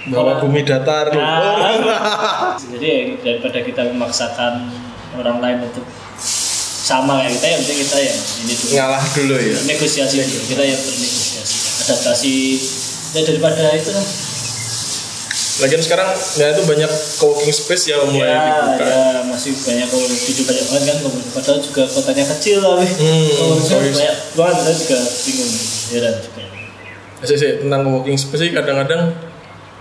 [0.02, 1.06] Bahwa bumi datar.
[1.14, 1.78] Nah,
[2.74, 4.54] jadi ya, daripada kita memaksakan
[5.14, 5.86] orang lain untuk
[6.82, 8.72] sama kayak kita ya penting kita yang ini dulu.
[8.74, 9.58] Ngalah dulu ya.
[9.70, 10.42] negosiasi dulu.
[10.50, 12.36] Kita yang bernegosiasi adaptasi.
[13.12, 14.06] Ya daripada itu lah
[15.62, 18.84] Lagian sekarang ya itu banyak co-working space ya mulai ya, dibuka.
[18.84, 20.98] ya masih banyak kalau video banyak banget kan
[21.32, 25.52] padahal juga kotanya kecil tapi Hmm, banyak banget saya juga bingung
[25.90, 26.42] heran juga
[27.22, 29.14] Sih, sih, tentang co-working space sih kadang-kadang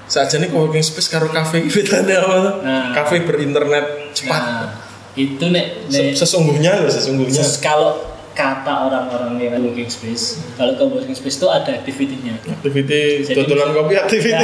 [0.05, 2.55] saja nih co-working space karo cafe bedanya apa tuh?
[2.61, 2.93] Nah.
[2.93, 4.43] Cafe berinternet cepat.
[4.43, 4.69] nah
[5.13, 7.41] itu nek nek Sesungguhnya loh, sesungguhnya.
[7.59, 8.10] Kalau
[8.41, 10.25] kata orang-orang yang working space,
[10.57, 12.41] kalau ke working space itu ada activity-nya.
[12.41, 14.41] Activity Jadi dodolan kopi activity Ya.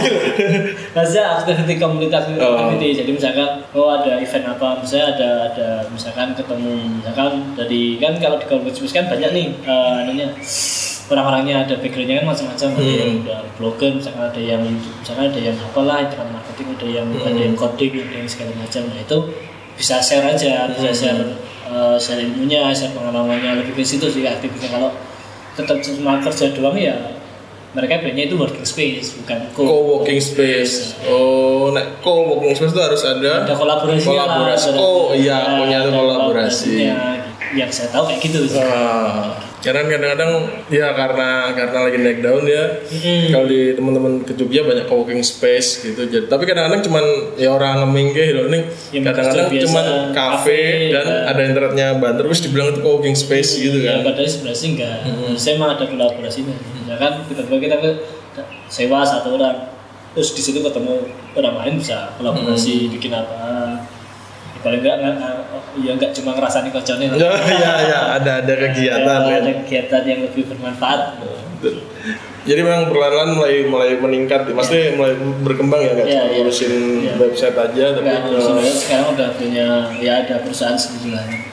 [0.92, 2.60] Maksudnya activity komunitas Oh.
[2.60, 2.88] activity.
[2.94, 8.36] Jadi misalkan oh ada event apa, misalnya ada ada misalkan ketemu misalkan dari kan kalau
[8.36, 10.28] di working space kan banyak nih eh, anunya
[11.06, 12.98] orang-orangnya ada backgroundnya kan macam-macam ada Hmm.
[12.98, 14.62] yang udah blogger misalkan ada yang
[14.98, 17.22] misalkan ada yang apalah internet marketing ada yang Hmm.
[17.24, 19.18] ada yang coding ada yang segala macam nah itu
[19.78, 20.98] bisa share aja bisa Hmm.
[20.98, 21.22] share
[21.66, 24.90] eh, share ilmunya share pengalamannya lebih ke situ sih aktivitasnya kalau
[25.52, 26.94] tetap cuma kerja doang ya
[27.72, 30.96] mereka bilangnya itu working space bukan co- Co-working space.
[31.04, 34.68] Oh, nek co-working space itu harus ada ada kolaborasi Kolaborasi.
[34.72, 36.88] Oh, iya, punya kolaborasi.
[37.54, 38.58] Yang saya tahu kayak gitu sih.
[38.58, 40.30] Ah, karena kadang-kadang
[40.66, 42.64] ya karena karena lagi naik daun ya.
[42.86, 43.30] Mm-mm.
[43.30, 46.06] Kalau di teman-teman ke Jogja banyak co-working space gitu.
[46.06, 47.04] Jadi tapi kadang-kadang cuman
[47.34, 48.62] ya orang ngemingke gitu nih.
[48.90, 51.16] Yang Kadang-kadang cuman kafe dan ya.
[51.30, 54.10] ada internetnya banter terus dibilang itu co-working space gitu Ya, kan.
[54.10, 54.96] padahal sebenarnya sih enggak.
[55.34, 56.54] Saya emang ada kolaborasinya.
[56.86, 57.90] Ya kan tiba-tiba kita ke
[58.66, 59.70] sewa satu orang
[60.12, 61.04] terus di situ ketemu
[61.34, 63.76] orang lain bisa kolaborasi bikin apa.
[64.66, 64.98] Ya, paling enggak
[65.78, 67.04] ya enggak cuma ngerasani kocone.
[67.14, 69.38] Ya ya ya ada ada kegiatan ada, ya.
[69.46, 71.00] ada kegiatan yang lebih bermanfaat.
[72.46, 76.34] Jadi memang perlahan-lahan mulai mulai meningkat, maksudnya mulai berkembang ya nggak Iya, cuma iya.
[76.42, 77.12] ngurusin Iya.
[77.18, 79.66] website aja, tapi Enggak, sebenarnya sekarang udah punya
[79.98, 81.46] ya ada perusahaan sendiri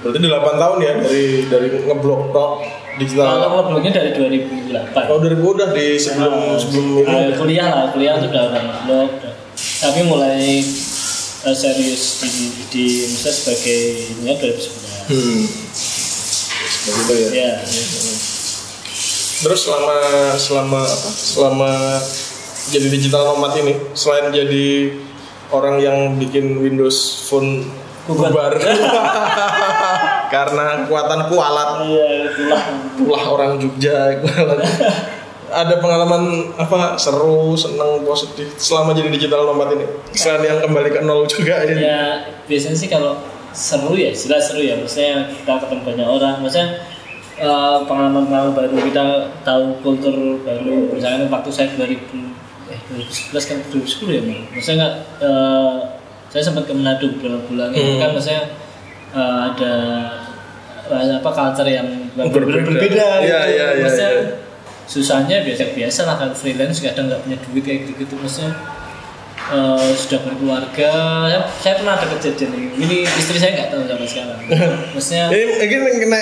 [0.00, 2.52] berarti 8 tahun ya dari dari ngeblok tok
[2.96, 3.36] digital.
[3.36, 5.12] Kalau ngeblognya dari 2008.
[5.12, 7.08] Oh dari udah di sebelum sebelum ini.
[7.08, 9.32] Ah, kuliah lah, kuliah tuh udah udah udah.
[9.56, 10.64] Tapi mulai
[11.46, 13.80] eh, serius di, di misalnya sebagai
[14.18, 15.10] ini ya 2011.
[15.10, 15.42] Hmm.
[16.80, 17.28] Itu ya.
[17.32, 17.52] Ya,
[19.40, 19.96] Terus selama
[20.36, 21.08] selama apa?
[21.08, 21.72] Selama
[22.70, 24.92] jadi digital nomad ini, selain jadi
[25.50, 27.64] orang yang bikin Windows Phone
[28.10, 28.58] Bubar.
[30.34, 32.62] karena kekuatan kualat iya itulah.
[32.94, 34.18] tulah orang Jogja.
[35.52, 36.22] ada pengalaman
[36.54, 41.60] apa seru seneng positif selama jadi digital nomad ini selain yang kembali ke nol juga
[41.60, 42.00] ya Ya
[42.44, 43.18] biasanya sih kalau
[43.50, 44.74] seru ya, jelas seru ya.
[44.74, 46.68] Maksudnya kita ketemu banyak orang, maksudnya
[47.36, 49.04] eh, pengalaman-pengalaman baru kita
[49.40, 50.88] tahu kultur baru.
[50.88, 51.98] Misalnya waktu saya 2000
[52.70, 54.40] eh 2011 kan 2010 ya, Bang?
[54.48, 55.76] maksudnya nggak eh,
[56.28, 57.98] saya sempat ke Manado beberapa bulan itu Hmm.
[57.98, 58.42] kan maksudnya
[59.10, 59.72] eh, ada
[60.90, 62.66] apa culture yang Berbeda.
[62.66, 63.26] berbeda Iya, gitu.
[63.26, 64.22] iya, iya, Maksudnya iya.
[64.90, 68.58] Susahnya biasa biasa lah kan freelance kadang nggak punya duit kayak gitu gitu maksudnya
[69.54, 70.90] eh, sudah berkeluarga.
[71.30, 72.68] Saya, saya pernah ada kejadian ini.
[72.74, 74.38] Ini istri saya nggak tahu sampai sekarang.
[74.90, 75.24] Maksudnya
[75.62, 76.20] ini mungkin kena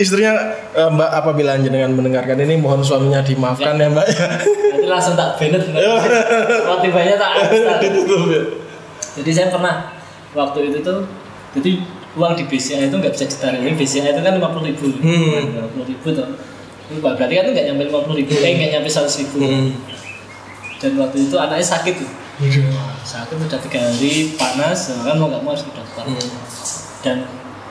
[0.00, 0.32] istrinya
[0.72, 4.06] eh, Mbak apabila jenengan mendengarkan ini mohon suaminya dimaafkan ya, Mbak.
[4.08, 4.26] Ya
[4.72, 5.60] nanti langsung tak banned.
[6.72, 8.40] Motivasinya tak ya
[9.10, 9.90] jadi saya pernah
[10.32, 11.02] waktu itu tuh
[11.52, 11.82] jadi
[12.14, 14.86] uang di BCA itu nggak bisa ditarik BCA itu kan lima puluh ribu.
[15.02, 15.60] Hmm.
[15.60, 16.26] lima puluh ribu tuh
[16.90, 18.34] Lupa, berarti kan nggak nyampe lima puluh ribu.
[18.34, 19.38] Eh nggak nyampe seratus ribu.
[19.46, 19.70] Hmm.
[20.80, 22.10] dan waktu itu anaknya sakit tuh.
[23.04, 26.04] Sakit udah tiga hari panas kan mau nggak mau harus ke dokter.
[26.08, 26.28] Hmm.
[27.00, 27.16] dan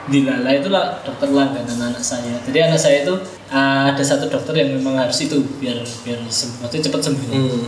[0.10, 2.38] dilala itulah dokter langganan anak saya.
[2.46, 3.14] Jadi anak saya itu
[3.50, 7.28] ada satu dokter yang memang harus itu biar biar sembuh cepat sembuh.
[7.34, 7.66] Hmm.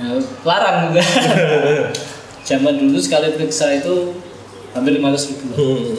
[0.00, 0.16] nah
[0.48, 0.96] larang.
[2.48, 4.16] Zaman dulu sekali periksa itu
[4.76, 5.54] hampir lima ratus ribu.
[5.54, 5.96] Lah Hmm.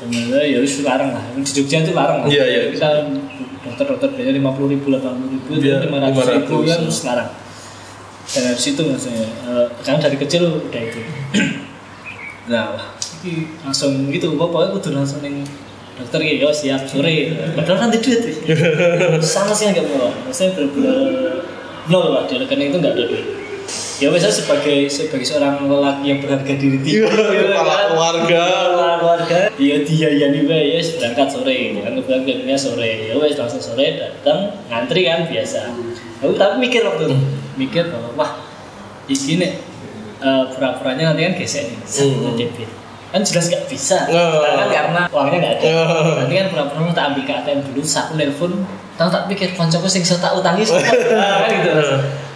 [0.00, 1.24] zaman ya harus larang lah.
[1.36, 2.28] Di Jogja itu larang lah.
[2.30, 2.88] Iya, iya, kita
[3.80, 6.80] dokter-dokter biasanya lima puluh ribu delapan puluh ribu itu Iya, lima ratus ribu 500, kan
[6.84, 6.90] ya.
[6.92, 7.28] sekarang.
[8.30, 11.00] Dan dari situ maksudnya eh, karena dari kecil udah itu.
[12.50, 12.74] Nah
[13.22, 15.38] ini langsung gitu pokoknya kudu langsung yang
[15.94, 17.30] dokter gitu oh siap sore.
[17.54, 18.36] Padahal nanti duit wih.
[19.22, 21.46] sama sih nggak mau maksudnya benar-benar
[21.86, 23.26] nol lah di rekening itu nggak ada duit
[24.00, 27.86] ya misalnya sebagai sebagai seorang lelaki yang berharga diri tinggi Iya, gitu kepala kan.
[27.92, 28.42] keluarga.
[28.48, 29.38] Kepala keluarga.
[29.60, 31.92] Ya dia ya nih ya berangkat sore kan?
[31.94, 32.90] Kebetulan jadinya sore.
[33.06, 34.38] Ya wes langsung sore datang
[34.72, 35.60] ngantri kan biasa.
[36.24, 37.16] Aku tapi mikir waktu itu.
[37.60, 38.30] Mikir bahwa wah
[39.04, 39.52] ini nih
[40.20, 42.24] eh, pura-puranya nanti kan gesek nih Hmm.
[42.24, 42.70] sama debit
[43.10, 44.06] kan jelas nggak bisa.
[44.06, 44.38] Oh.
[44.38, 45.68] Karena kan karena uangnya nggak ada.
[45.76, 46.14] Oh.
[46.24, 48.52] nanti kan pura-pura mau tak ambil ke ATM dulu aku nelpon
[48.94, 51.72] tahu tak pikir koncoku sing saya tak utangi Nah, kan gitu.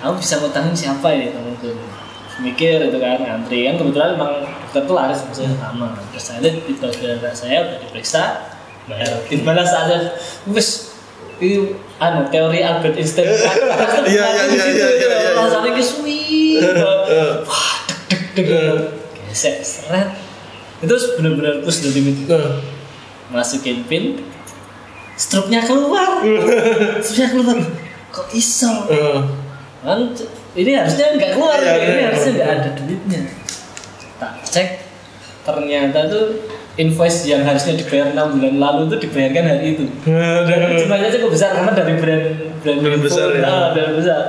[0.03, 1.31] Aku bisa ngutangin siapa ini
[1.65, 2.05] temanku
[2.43, 3.71] mikir itu kan ngantri.
[3.71, 7.79] Kan kebetulan memang dokter tuh laris maksudnya sama terus saya lihat di saudara saya udah
[7.79, 8.23] diperiksa
[8.91, 9.23] bayar.
[9.31, 9.97] Dibalas saja.
[10.51, 10.99] Wes
[11.39, 13.27] itu anu teori Albert Einstein.
[14.05, 15.31] Iya, iya, iya, iya, iya, iya.
[15.33, 16.61] rasanya kesui
[17.49, 18.49] wah deg deg deg
[19.31, 20.13] gesek seret.
[20.83, 22.61] Itu benar-benar the limit Nah.
[23.41, 24.21] masukin pin
[25.17, 26.21] struknya keluar.
[27.01, 27.59] Struknya keluar.
[28.13, 28.85] Kok iso?
[29.83, 30.13] Kan
[30.55, 32.37] ini harusnya nggak keluar Iya, ini iya, harusnya iya.
[32.39, 33.21] nggak ada duitnya
[34.23, 34.69] tak cek
[35.45, 36.25] ternyata tuh
[36.75, 39.85] invoice yang harusnya dibayar enam bulan lalu tuh dibayarkan hari itu
[40.79, 42.25] jumlahnya cukup besar karena dari brand
[42.65, 43.45] brand, Brand besar, ya.
[43.47, 44.21] ah, brand besar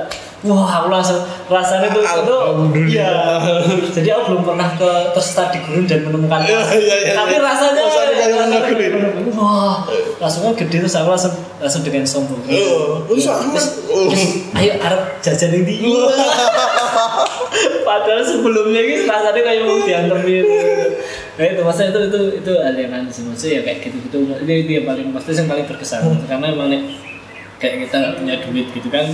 [0.46, 1.18] wah aku langsung
[1.50, 2.36] rasanya tuh itu
[2.90, 3.10] iya
[3.90, 6.68] jadi aku belum pernah ke tersesat di gunung dan menemukan Iya, emas.
[6.74, 7.40] iya, iya, tapi iya.
[7.42, 8.58] rasanya Rasanya
[9.36, 9.76] wah
[10.22, 12.40] langsungnya gede terus aku langsung langsung dengan sombong.
[12.46, 13.00] Oh.
[13.08, 13.24] Terus,
[13.88, 14.12] Oh.
[14.12, 15.74] "Wis, ayo Arab jajan di
[17.86, 20.44] padahal sebelumnya ini rasanya kayak mau diantemin.
[21.36, 23.22] Nah itu maksudnya itu itu itu hal yang aneh sih.
[23.24, 26.00] Maksudnya ya kayak gitu gitu ini yang paling maksudnya yang paling berkesan.
[26.28, 26.68] Karena emang
[27.56, 29.06] kayak kita nggak punya duit gitu kan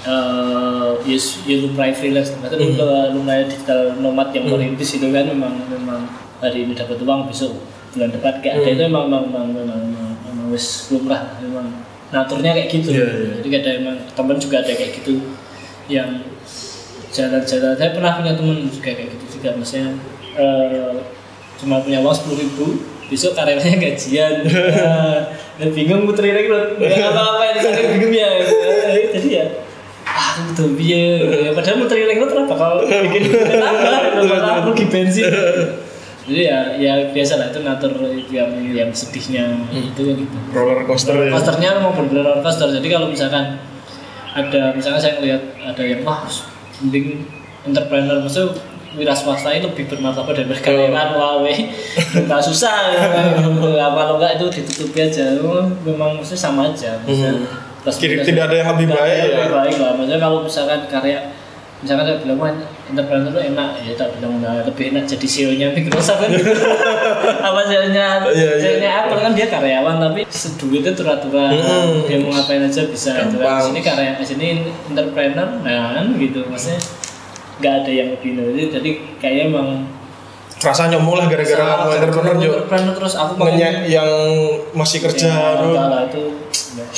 [0.00, 2.88] eh ya, ya lumrah freelance maksudnya lu
[3.20, 6.08] lumrah digital nomad yang merintis itu kan memang memang
[6.40, 7.52] hari ini dapat uang besok
[7.92, 8.74] bulan depan kayak ada Hmm.
[8.78, 11.68] itu emang emang emang emang, emang, emang wis lumrah emang
[12.10, 12.90] naturnya kayak gitu.
[12.90, 13.30] Iya, iya.
[13.38, 15.14] jadi ada emang temen juga ada kayak gitu
[15.86, 16.10] yang
[17.12, 17.74] jalan-jalan.
[17.76, 19.94] Saya pernah punya temen juga kayak gitu juga maksudnya
[20.34, 20.96] eh,
[21.60, 22.66] cuma punya uang sepuluh ribu
[23.10, 24.34] besok karyanya gajian.
[25.60, 27.60] Dan bingung muterin lagi nggak apa-apa ini
[28.00, 28.28] bingung ya.
[28.40, 29.44] Eh, jadi ya
[30.56, 33.22] tuh biar ya, padahal muterin lagi lo terapa kalau bikin
[33.60, 35.30] apa malah rugi bensin?
[36.30, 37.90] Jadi ya ya biasa lah itu natur
[38.30, 40.36] yang yang sedihnya itu kan gitu.
[40.54, 41.32] Roller coaster ya?
[41.34, 42.70] Coasternya mau bener roller coaster.
[42.70, 43.58] Jadi kalau misalkan
[44.30, 46.22] ada misalnya saya ngelihat ada yang wah
[46.84, 47.26] mending
[47.66, 48.54] entrepreneur maksudnya
[48.94, 51.58] wira swasta itu lebih bermartabat daripada karyawan wah weh.
[52.26, 52.94] Nggak susah.
[53.74, 55.34] Apa lo enggak itu ditutupi aja.
[55.82, 56.94] Memang maksudnya sama aja.
[57.02, 59.14] Maksudnya plus Kiri- tidak ada yang lebih baik.
[59.14, 59.24] ya.
[59.38, 61.18] lebih baik lah maksudnya kalau misalkan karya
[61.80, 62.52] misalkan saya bilang wah
[62.90, 63.70] entrepreneur itu enak.
[63.80, 66.20] Ya tak bilang nah, lebih enak jadi CEO nya Microsoft.
[66.20, 66.28] Kan
[67.48, 68.20] apa CEO nya.
[68.28, 70.20] CEO nya Apple kan dia karyawan tapi
[70.60, 72.04] duitnya turaturan Hmm.
[72.04, 73.16] dia mau ngapain aja bisa.
[73.16, 73.64] Gitu kan.
[73.64, 74.46] Sini karya sini
[74.90, 76.44] entrepreneur nah kan gitu.
[76.44, 76.80] Maksudnya
[77.60, 79.68] nggak ada yang lebih jadi jadi kayaknya emang
[80.60, 84.08] rasa nyomu lah gara-gara kamu entrepreneur Jo entrepreneur terus aku ngenyek yang
[84.76, 86.22] masih kerja ya, enggak lah itu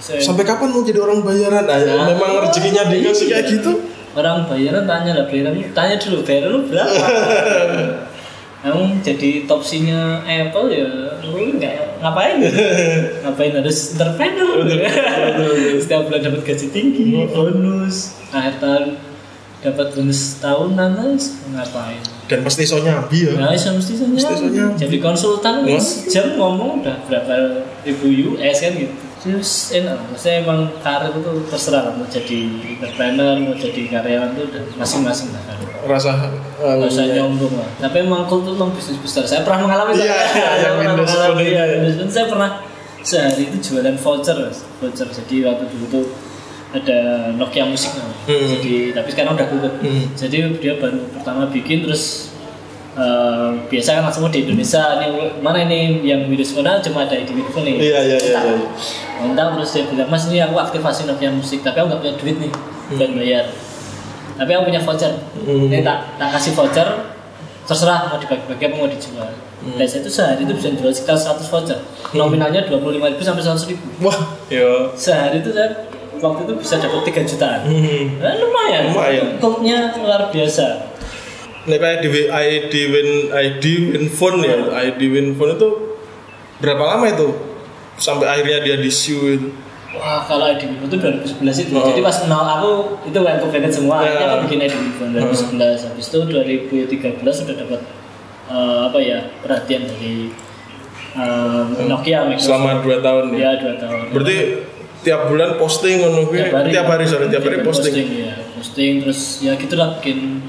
[0.00, 1.64] sampai kapan mau jadi orang bayaran?
[1.64, 2.06] Nah, ya, Nah.
[2.12, 3.72] memang rezekinya dikasih kayak gitu.
[4.16, 6.96] Orang bayaran tanya lah bayaran tanya dulu bayaran lu berapa?
[8.66, 10.88] Kamu jadi topsinya Apple ya
[11.22, 12.42] lu nggak ngapain?
[13.22, 14.58] Ngapain harus entrepreneur.
[15.84, 18.18] Setiap bulan dapat gaji tinggi bonus.
[18.34, 18.84] Akhir tahun
[19.62, 22.00] dapat bonus tahunan terus ngapain?
[22.26, 23.38] Dan pasti so nyabi ya.
[23.38, 24.74] Nah itu mesti saja.
[24.74, 25.62] jadi konsultan
[26.10, 31.82] jam ngomong udah berapa ribu US kan gitu terus enak maksudnya emang karir itu terserah
[31.90, 32.38] lah mau jadi
[32.78, 34.44] entrepreneur mau jadi karyawan itu
[34.78, 36.12] masing-masing lah kan rasa
[36.58, 37.68] um, Gak usah nyombong lah.
[37.78, 39.22] Tapi emang tuh emang bisnis besar.
[39.22, 41.64] Saya pernah mengalami Iya, iya, Saya yang pernah mengalami, iya.
[42.10, 42.50] Saya pernah
[43.06, 44.66] sehari itu jualan voucher, Mas.
[44.82, 45.06] voucher.
[45.06, 46.06] Jadi waktu dulu tuh
[46.74, 48.18] ada Nokia musik namanya.
[48.26, 48.46] Hmm.
[48.50, 49.74] Jadi tapi sekarang udah tutup.
[49.78, 50.04] Hmm.
[50.18, 52.34] Jadi dia baru pertama bikin terus
[52.96, 55.06] eh, biasa kan langsung di Indonesia ini
[55.44, 57.76] mana ini yang Phone ah, cuma ada di Phone nih.
[57.76, 58.56] iya iya iya iya.
[59.20, 62.36] Mantap terus dia bilang mas ini aku aktifasi Nokia musik tapi aku nggak punya duit
[62.40, 62.52] nih
[62.96, 63.46] buat bayar.
[64.36, 65.12] Tapi aku punya voucher.
[65.44, 65.68] Hmm.
[65.72, 66.88] Ini tak tak kasih voucher
[67.66, 69.30] terserah mau dibagi-bagi apa mau dijual.
[69.64, 69.74] Hmm.
[69.74, 71.78] Dan saya itu sehari itu bisa jual sekitar 100 voucher.
[72.14, 74.04] Nominalnya 25.000 sampai 100.000.
[74.04, 77.60] wah yo Sehari itu saya waktu itu bisa dapat 3 jutaan.
[77.66, 78.04] hmm.
[78.22, 78.82] Nah, lumayan.
[78.92, 79.26] Lumayan.
[79.42, 80.95] Goldnya luar biasa.
[81.66, 85.98] Nek di ID Win ID Win Phone ya, ID Win Phone itu
[86.62, 87.28] berapa lama itu
[87.98, 89.50] sampai akhirnya dia di show itu?
[89.96, 91.72] Wah, kalau ID Vivo itu 2011 itu.
[91.72, 91.88] Oh.
[91.88, 92.72] Jadi pas kenal aku
[93.08, 94.04] itu aku pengen semua.
[94.04, 94.12] Ya.
[94.12, 95.88] Akhirnya aku bikin ID Vivo 2011.
[95.88, 97.80] Habis itu 2013 sudah dapat
[98.52, 100.28] eh, apa ya perhatian dari
[101.16, 102.50] eh, Nokia Microsoft.
[102.50, 103.38] Selama 2 tahun ya.
[103.40, 104.04] ya dua tahun.
[104.12, 104.36] Berarti
[105.00, 107.94] tiap bulan posting ngono kuwi tiap hari sorry tiap hari posting.
[108.26, 110.42] ya posting terus ya gitulah bikin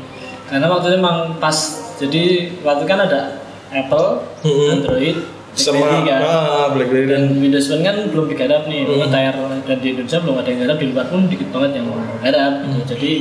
[0.48, 1.58] karena waktu itu emang pas
[1.98, 2.24] jadi
[2.62, 3.22] waktu kan ada
[3.68, 4.80] Apple, Mm-mm.
[4.80, 5.18] Android,
[5.52, 9.02] Sama BlackBerry kan ah BlackBerry dan dan Windows Phone kan belum digarap nih Hmm.
[9.04, 9.12] mm.
[9.12, 9.34] tayar
[9.66, 11.86] dan di Indonesia belum ada yang garap di luar pun dikit banget yang
[12.22, 12.78] garap Hmm.
[12.78, 12.82] gitu.
[12.94, 13.12] jadi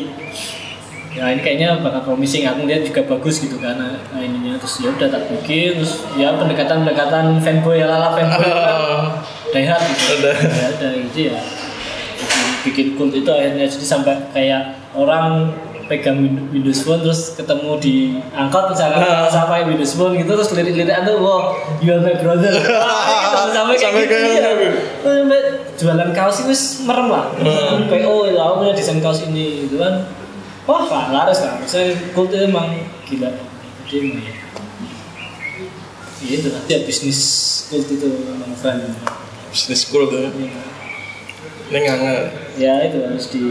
[1.16, 4.92] ya ini kayaknya bakal promising aku lihat juga bagus gitu karena nah, ininya terus ya
[4.92, 8.78] udah tak bikin terus ya pendekatan pendekatan fanboy ala ala fanboy kan
[9.48, 10.30] dayhard gitu Ada.
[10.36, 11.40] ya ada gitu ya
[12.68, 14.62] bikin, cult itu akhirnya jadi sampai kayak
[14.92, 15.56] orang
[15.86, 17.94] pegang Win- Windows Phone terus ketemu di
[18.30, 19.26] angkot misalkan Ah.
[19.26, 23.74] sampai Windows Phone gitu terus lirik-lirikan tuh wow you are my brother Wah, gitu, sampai
[23.74, 24.70] kayak Sampai gitu kayak ya.
[25.02, 25.40] sampai
[25.76, 27.86] jualan kaos itu merem lah Hmm.
[27.86, 30.04] PO itu aku punya desain kaos ini gitu kan
[30.64, 32.66] wah pak laris lah saya itu emang
[33.04, 33.30] gila
[33.84, 34.34] jadi emang ya
[36.18, 37.20] ya itu lah ya bisnis
[37.68, 38.90] cult itu memang keren
[39.46, 40.26] bisnis school tuh.
[41.66, 42.14] Ini nganga
[42.56, 43.42] ya itu harus di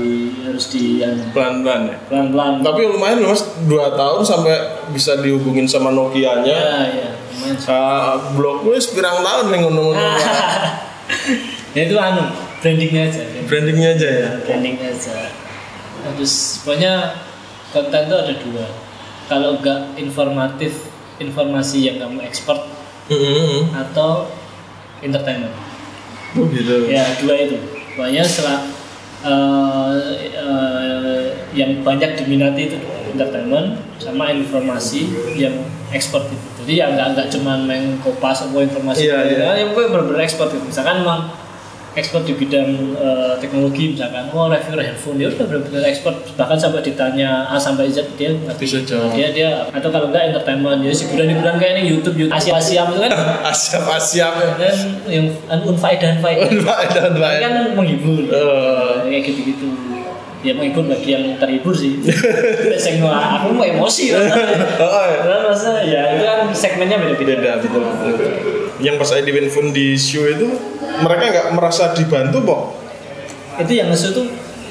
[0.42, 1.98] harus di anu, pelan-pelan ya.
[2.08, 4.56] pelan-pelan Tapi lumayan loh mas, 2 tahun sampai
[4.90, 6.48] bisa dihubungin sama Nokia-nya.
[6.48, 7.56] ya ya lumayan.
[7.68, 10.00] Ah, blog gue sepirang tahun nih ngono-ngono.
[11.76, 12.24] ya itu anu
[12.58, 14.30] brandingnya aja Brandingnya aja ya.
[14.42, 15.16] brandingnya aja
[16.16, 17.14] terus pokoknya
[17.70, 18.66] konten itu ada dua
[19.28, 20.88] kalau enggak informatif
[21.18, 22.58] informasi yang kamu ekspor
[23.06, 23.70] Mm-hmm.
[23.76, 24.26] atau
[24.98, 25.54] entertainment
[26.34, 26.90] Oh gitu.
[26.90, 27.54] ya dua itu
[27.96, 28.60] pokoknya setelah
[29.26, 29.98] eh,
[30.36, 31.24] eh,
[31.56, 32.78] yang banyak diminati itu
[33.16, 35.08] entertainment sama informasi
[35.40, 35.56] yang
[35.96, 39.24] ekspor itu jadi ya nggak nggak cuma main kopas atau informasi iya.
[39.24, 41.32] kan, yang gue bener-bener ekspor gitu misalkan emang
[41.96, 46.80] ekspor di bidang eh, teknologi misalkan mau review handphone dia udah benar-benar ekspor bahkan sampai
[46.82, 49.16] ditanya A sampai Z dia ngerti Bisa jawab.
[49.16, 52.84] dia dia atau kalau enggak entertainment ya hiburan hiburan kayak ini YouTube YouTube Asia Asia
[52.84, 53.12] itu kan
[53.52, 54.34] Asyap asyap.
[54.60, 54.76] dan
[55.08, 55.26] yang
[55.64, 57.40] unfaedah unfaedah Baik dan baik.
[57.48, 58.94] kan menghibur Eh.
[59.08, 59.68] kayak gitu gitu
[60.42, 61.98] ya menghibur bagi yang terhibur sih
[62.76, 64.14] saya nggak aku mau emosi.
[64.14, 64.22] Oh,
[64.84, 68.14] oh, Karena masa ya itu kan segmennya beda-beda beda betul betul.
[68.78, 70.52] Yang pas saya di Winfund di show itu
[70.98, 72.62] mereka nggak merasa dibantu kok.
[73.58, 74.28] itu yang ngesu tuh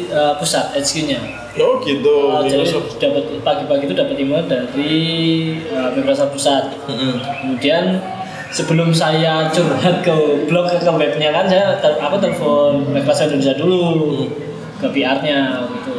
[0.09, 1.20] uh, pusat HQ-nya
[1.55, 2.11] Oh gitu.
[2.29, 2.66] Uh, jadi
[2.99, 4.95] dapat pagi-pagi itu dapat email dari
[5.70, 7.14] uh, Microsoft pusat Mm-mm.
[7.41, 8.03] kemudian
[8.51, 10.14] sebelum saya curhat ke
[10.45, 14.27] blog ke, ke webnya kan saya tel- apa telepon Microsoft Indonesia dulu
[14.77, 15.95] ke PR-nya gitu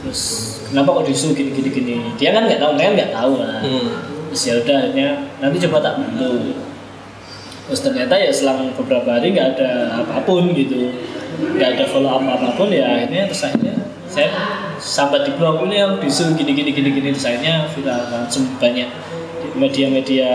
[0.00, 0.20] terus
[0.66, 3.88] kenapa kok disu gini gini gini dia kan nggak tahu mereka nggak tahu lah Hmm.
[4.26, 5.08] terus ya udah akhirnya
[5.38, 6.28] nanti coba tak bantu
[7.68, 10.92] terus ternyata ya selang beberapa hari nggak ada apa pun gitu.
[11.34, 13.74] Nggak ada follow up apa pun ya akhirnya terus akhirnya
[14.06, 14.30] saya
[14.78, 18.86] sampai di blog ini yang disu gini gini gini gini terus akhirnya viral langsung banyak
[19.54, 20.30] media-media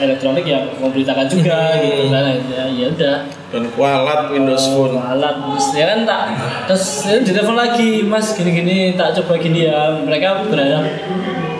[0.00, 2.40] elektronik yang memberitakan juga gitu kan.
[2.72, 3.16] Ya udah
[3.52, 4.96] Dan kualat Windows Phone.
[4.96, 6.22] alat terus ya kan tak
[6.64, 9.92] terus ya ditelepon lagi mas gini-gini tak coba gini ya.
[10.00, 10.88] Mereka berharap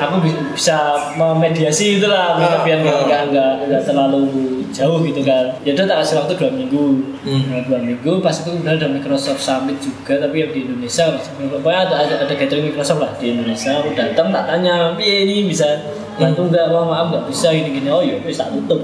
[0.00, 0.78] aku bi- bisa
[1.14, 3.04] memediasi itulah Ah, biar nggak ah.
[3.04, 4.24] nggak nggak nggak terlalu
[4.72, 5.52] jauh gitu kan.
[5.62, 6.84] Ya udah tak kasih waktu dua minggu.
[7.22, 7.42] Hmm.
[7.52, 11.80] Nah, dua minggu pas itu udah ada Microsoft Summit juga tapi yang di Indonesia pokoknya
[11.86, 13.76] ada ada, ada gathering Microsoft lah di Indonesia.
[13.78, 15.68] Aku datang tak tanya ini bisa
[16.16, 16.72] bantu nggak?
[16.72, 18.80] Wah maaf nggak bisa gini gini oh iya wis tak tutup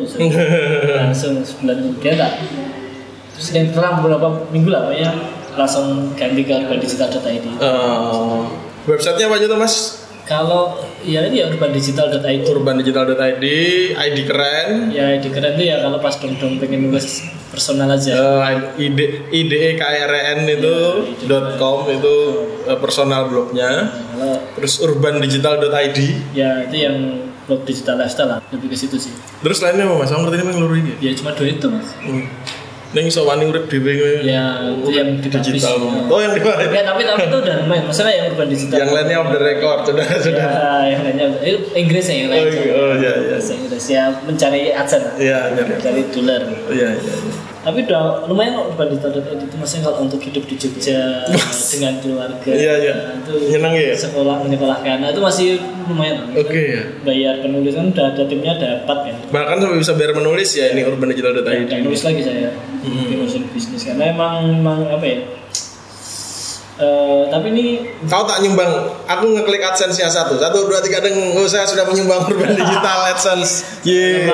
[1.01, 2.33] langsung sebulan kemudian tak
[3.69, 5.11] terang beberapa minggu lah pokoknya
[5.55, 8.39] langsung ganti ke urbandigital.id Eh,
[8.85, 9.75] websitenya apa aja tuh mas?
[10.25, 13.45] kalau ya ini ya urbandigital.id Urbandigital.id,
[13.91, 18.77] ID keren, ya di keren tuh ya kalau pas dong-dong pengen nulis personal aja eh,
[18.77, 18.99] id
[19.33, 20.77] idekren itu
[21.25, 22.15] dot .com itu
[22.63, 23.89] eh, personal blognya.
[24.13, 25.99] kalau Terus urbandigital.id.
[26.33, 26.97] ya itu yang
[27.45, 29.09] blog digital lifestyle lah lebih ke situ sih
[29.41, 30.13] Terus lainnya apa mas?
[30.13, 30.93] Aku ngerti ini ngeluruh ini.
[31.01, 32.29] ya cuma dua itu mas Hmm.
[32.89, 34.13] Neng iso wani urip dhewe kowe.
[34.25, 35.77] ya itu yang di digital.
[35.77, 36.09] publish.
[36.09, 36.65] Oh yang di mana?
[36.65, 39.79] ya tapi tapi itu udah lumayan masalah yang urban digital Yang lainnya off the record
[39.85, 40.47] sudah sudah.
[40.49, 42.73] ya yang lainnya itu Inggris ya yang lain Oh, iya.
[42.73, 43.37] Oh, iya, iya.
[43.37, 45.15] Bahasa Inggris ya mencari adsen lah.
[45.21, 46.91] Iya, mencari dolar Iya iya.
[46.97, 47.15] iya.
[47.69, 51.29] Tapi udah lumayan kok urban digital.id itu maksudnya kalau untuk hidup di Jogja
[51.77, 52.49] dengan keluarga.
[52.49, 52.95] Iya, iya.
[53.21, 53.93] itu Nyeneng ya?
[53.93, 55.05] sekolah menyekolahkan.
[55.05, 56.83] Nah, itu masih lumayan Oke ya.
[57.05, 57.77] bayar penulis.
[57.77, 61.45] Kan udah ada timnya ada empat kan Bahkan sampai bisa bayar menulis ya ini urbandigital.id.
[61.45, 62.57] dan nulis lagi saya.
[62.81, 63.21] Hmm.
[63.21, 63.85] urusan bisnis.
[63.85, 65.21] Karena emang emang apa ya?
[66.79, 67.67] Eh, tapi ini
[68.07, 68.71] Kau tak nyumbang,
[69.11, 73.83] aku ngeklik AdSense-nya satu, satu dua tiga deng, oh saya sudah menyumbang urban digital AdSense,
[73.83, 74.31] ye.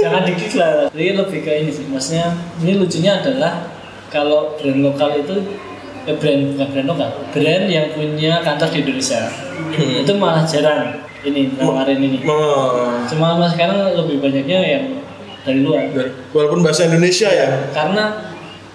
[0.00, 2.26] Jangan dikit lah jadi lebih ke ini sih maksudnya
[2.58, 3.68] ini lucunya adalah
[4.08, 5.36] kalau brand lokal itu
[6.02, 9.22] eh, brand bukan brand lokal brand yang punya kantor di Indonesia
[9.60, 10.02] Hmm.
[10.02, 12.96] itu malah jarang ini nawarin ini Oh.
[13.04, 14.84] cuma mas sekarang lebih banyaknya yang
[15.40, 15.84] dari luar
[16.32, 17.68] Walaupun bahasa Indonesia ya.
[17.70, 18.24] karena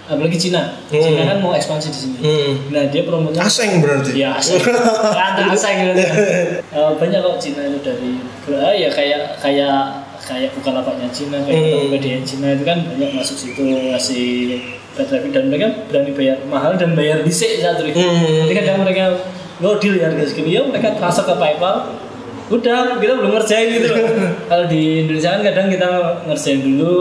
[0.04, 1.02] apalagi Cina Hmm.
[1.02, 2.52] Cina kan mau ekspansi di sini Hmm.
[2.70, 4.14] nah dia promonya Aseng berarti.
[4.14, 4.62] Iya, asing.
[4.62, 6.02] Kan asing gitu.
[6.76, 8.10] Eh, banyak kok Cina itu dari
[8.54, 11.70] ah, ya kayak kayak kayak Bukalapaknya Cina, kayak Hmm.
[11.72, 14.26] Tokopedia Cina itu kan banyak masuk situ ngasih
[14.92, 17.94] traffic dan mereka berani bayar mahal dan bayar dhisik saat itu.
[17.94, 18.44] Hmm.
[18.44, 19.04] Jadi kadang mereka
[19.56, 20.52] lo deal ya harga segini.
[20.52, 21.76] Ya mereka transfer ke PayPal.
[22.46, 23.98] Udah kita belum ngerjain gitu loh.
[24.50, 25.88] Kalau di Indonesia kan kadang kita
[26.24, 26.94] ngerjain dulu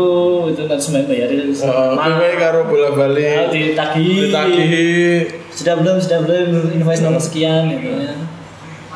[0.49, 1.53] itu nanti semuanya bayarin.
[1.61, 4.33] Oh, kowe karo bola Nah, balik, ditagih.
[4.33, 5.17] Ditagih.
[5.53, 8.11] sudah belum sudah belum invoice nomor sekian gitu ya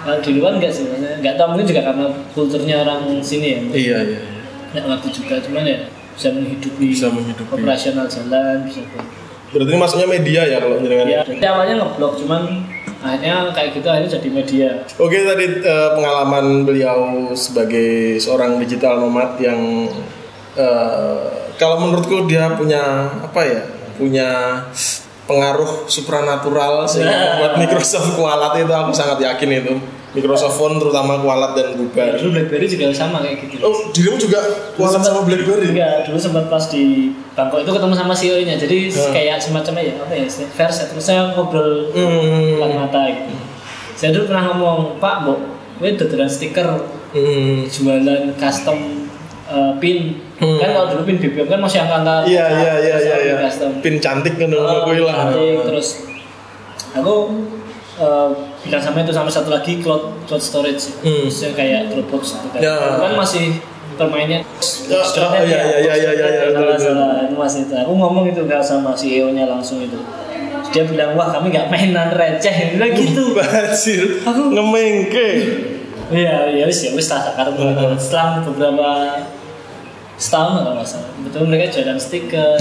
[0.10, 3.60] kalau di luar enggak sih maksudnya nggak tahu mungkin juga karena kulturnya orang sini ya
[3.70, 4.20] Iya iya.
[4.72, 5.80] nggak ngerti juga cuman ya
[6.12, 7.52] bisa menghidupi, Bisa menghidupi.
[7.54, 8.82] operasional jalan bisa
[9.50, 11.06] Berarti ini maksudnya media ya kalau jenengan.
[11.06, 12.42] ya jadi awalnya ngeblok cuman
[13.00, 17.00] akhirnya kayak gitu akhirnya jadi media Oke tadi eh, pengalaman beliau
[17.32, 19.88] sebagai seorang digital nomad yang
[20.54, 21.22] eh,
[21.56, 22.82] kalau menurutku dia punya
[23.22, 23.62] apa ya
[23.96, 24.28] punya
[25.24, 29.74] pengaruh supranatural sehingga buat Microsoft kualat itu aku sangat yakin itu
[30.10, 32.18] Microsoft Phone terutama kualat dan bubar.
[32.18, 34.42] dulu BlackBerry juga sama kayak gitu Oh dirimu juga
[34.74, 35.70] kualat sama BlackBerry?
[35.70, 36.84] Enggak, dulu sempat pas di
[37.32, 39.12] Bangkok itu ketemu sama CEO nya jadi Hmm.
[39.12, 42.58] kayak semacam ya apa ya versi terus saya ngobrol Hmm.
[42.76, 43.34] mata gitu
[43.94, 45.40] saya dulu pernah ngomong Pak Mbok
[45.78, 46.68] gue dodolan stiker
[47.10, 47.66] Hmm.
[47.66, 48.06] jualan
[48.36, 49.06] custom
[49.46, 50.58] uh, pin Hmm.
[50.58, 53.36] kan kalau dulu pin BBM kan masih angka-angka Iya iya iya iya iya.
[53.80, 55.30] Pin cantik kan Oh, aku lah.
[55.30, 55.62] cantik.
[55.66, 55.88] terus
[56.92, 57.14] aku
[58.00, 58.30] uh,
[58.64, 60.90] bilang sama itu sama satu lagi cloud cloud storage.
[61.04, 61.28] Hmm.
[61.28, 62.76] Maksudnya kayak Dropbox gitu kan Ya.
[62.98, 63.46] Kan masih
[64.00, 64.40] permainnya
[64.90, 67.74] Oh, oh, iya, iya, iya, iya, iya, iya, kalau betul, salah itu.
[67.78, 70.00] Aku ngomong itu kan sama CEO nya langsung itu.
[70.74, 72.74] Dia bilang wah kami nggak mainan receh.
[72.80, 73.32] Bilang gitu.
[73.38, 75.30] Bajir, Aku- ngemengke.
[76.10, 78.90] iya ya wis ya wis tak karena setelah beberapa
[80.20, 82.60] setahun kalau nggak salah betul mereka jualan stiker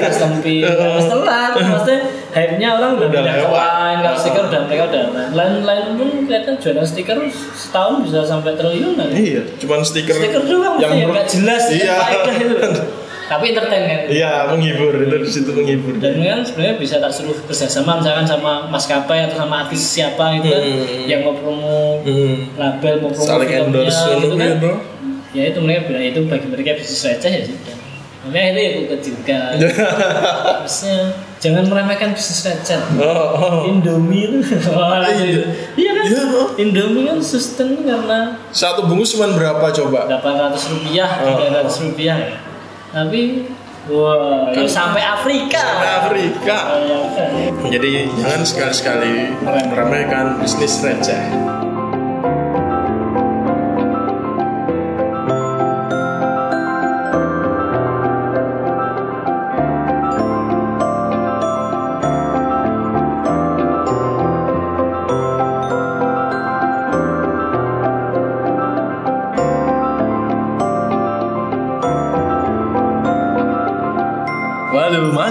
[0.00, 0.64] custom pin
[0.96, 1.98] Mas telat maksudnya
[2.32, 3.60] hype-nya orang udah Udah pindah ke lewat.
[3.60, 7.18] lain kalau stiker udah mereka udah lain lain pun kelihatan jualan stiker
[7.54, 9.16] setahun bisa sampai triliunan ya.
[9.16, 11.94] Iya, cuman stiker, stiker doang yang nggak jelas Iya.
[12.34, 12.56] itu
[13.24, 15.96] tapi entertain kan Iya, menghibur itu di situ menghibur.
[15.96, 20.48] dan kan sebenarnya bisa tak suruh kerjasama misalkan sama maskapai atau sama artis siapa gitu
[20.50, 21.04] kan Hmm.
[21.04, 22.52] yang mau promo Hmm.
[22.54, 24.72] label mau promo filmnya gitu kan gitu.
[25.34, 27.76] Ya itu mereka bilang itu bagi mereka bisnis receh ya sudah
[28.24, 30.96] makanya itu ya aku kecilkan harusnya
[31.36, 33.04] jangan meremehkan bisnis receh Oh,
[33.36, 33.56] oh.
[33.66, 35.26] Indomie itu langsung Iya.
[35.28, 35.42] itu.
[35.76, 36.44] iya kan Iya, bro.
[36.56, 40.06] Indomie kan sustain karena Satu bungkus cuman berapa coba?
[40.06, 41.36] 800 rupiah, Oh.
[41.36, 42.36] 300 rupiah ya.
[42.92, 43.20] Tapi
[43.86, 45.60] wah, itu sampai Afrika.
[45.60, 46.56] Sampai Afrika.
[46.78, 47.28] Bayangkan.
[47.66, 49.12] Jadi jangan sekali-sekali
[49.66, 51.22] meremehkan bisnis receh.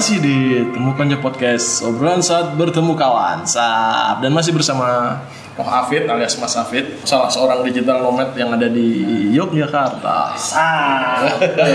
[0.03, 5.15] Masih di Temu Konco Podcast Obrolan saat bertemu kawan Sap Dan masih bersama
[5.55, 8.99] Roh Afid alias Mas Afid Salah seorang digital nomad yang ada di
[9.31, 11.23] Yogyakarta Sah.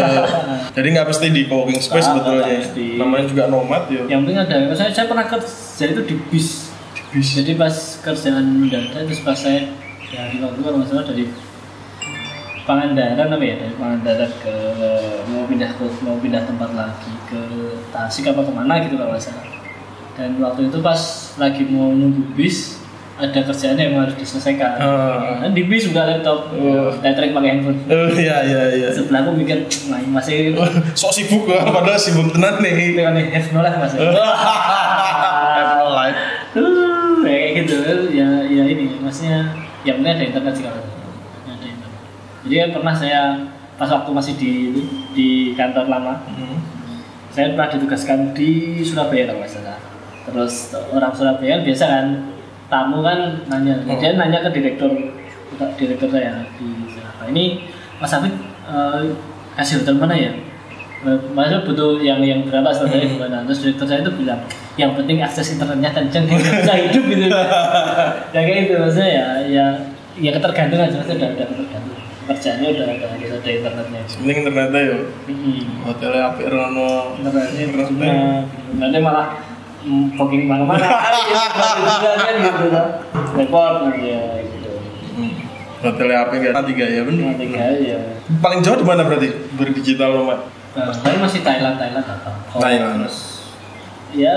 [0.76, 3.00] Jadi nggak pasti di co-working space sebetulnya mesti.
[3.00, 4.56] Namanya juga nomad ya Yang penting ada.
[4.76, 6.68] Saya, saya pernah kerja itu di bis.
[7.08, 7.28] bis.
[7.32, 7.72] Jadi pas
[8.04, 9.72] kerjaan mendadak terus pas saya
[10.12, 11.24] dari waktu kalau nggak salah dari
[12.68, 14.54] Pangandaran apa ya dari Pangandaran ke
[15.32, 17.40] mau pindah ke mau pindah tempat lagi ke
[17.88, 19.48] Tasik apa ke mana gitu kalau nggak salah.
[20.12, 21.00] Dan waktu itu pas
[21.40, 22.76] lagi mau nunggu bis
[23.18, 24.78] ada kerjaan yang harus diselesaikan.
[24.78, 25.42] Ah.
[25.42, 26.92] Dan di bis juga laptop, Oh.
[27.02, 27.78] tethering pakai handphone.
[27.88, 30.54] Oh iya iya iya Sebelah aku mikir, nah masih
[31.00, 33.96] Sok sibuk gua padahal sibuk tenan nih dengan have no life mas.
[35.88, 36.18] Life.
[36.54, 37.76] Uh, kayak gitu
[38.12, 39.50] ya ya ini maksudnya
[39.82, 40.82] ya mungkin ada internet sih kalau.
[42.42, 43.20] Jadi kan pernah saya
[43.74, 44.52] pas waktu masih di
[45.12, 46.58] di kantor lama Hmm.
[47.28, 49.78] saya pernah ditugaskan di Surabaya kalau nggak salah.
[50.24, 50.54] Terus
[50.90, 52.06] orang Surabaya kan biasa kan
[52.66, 53.96] tamu kan nanya, Oh.
[53.96, 54.90] dia nanya ke direktur
[55.74, 57.22] direktur saya di Jakarta.
[57.28, 57.44] Ini
[57.96, 58.34] Mas Afid
[58.66, 59.02] eh,
[59.54, 60.32] kasih hotel mana ya?
[61.00, 63.14] Eh, Maksudnya butuh yang yang berapa sebenarnya Hmm.
[63.16, 63.36] gimana?
[63.46, 64.40] Terus direktur saya itu bilang
[64.74, 67.26] yang penting akses internetnya kenceng bisa hidup gitu.
[68.34, 69.66] ya kayak gitu maksudnya ya ya
[70.16, 71.97] ya ketergantungan maksudnya udah udah ketergantungan
[72.28, 74.00] kerjanya udah udah harus ada internetnya.
[74.06, 74.98] Penting internetnya yo.
[75.24, 77.16] Hmm Hotelnya apik rono.
[77.16, 77.88] internetnya Internetnya.
[77.88, 78.12] cuma
[78.78, 79.26] nanti malah
[79.80, 80.84] mm, booking mana-mana
[82.18, 82.86] kan gitu kan
[83.34, 84.70] repot nanti ya gitu
[85.10, 85.34] Hmm.
[85.80, 87.24] Hotelnya apik kan tiga ya bener.
[87.32, 87.96] nanti aja
[88.38, 90.40] Paling jauh di mana berarti berdigital nomad?
[90.70, 93.02] nah, tapi masih Thailand Thailand apa Thailand.
[93.02, 93.50] terus
[94.10, 94.30] ya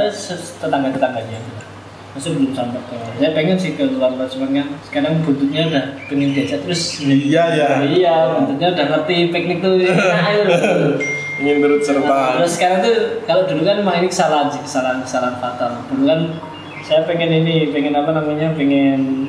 [0.58, 1.38] tetangga tetangganya
[2.12, 5.86] masih belum sampai ke saya pengen sih ke luar luar cuman kan sekarang buntutnya udah
[6.12, 7.70] pengen diajak terus Iya ya.
[7.88, 9.80] iya buntutnya udah ngerti piknik tuh
[10.12, 10.44] nah, ayo
[11.42, 12.38] Ingin turut serta.
[12.38, 12.96] Terus sekarang tuh
[13.26, 15.74] kalau dulu kan memang ini kesalahan sih, kesalahan kesalahan fatal.
[15.90, 16.20] Dulu kan
[16.86, 19.26] saya pengen ini, pengen apa namanya, pengen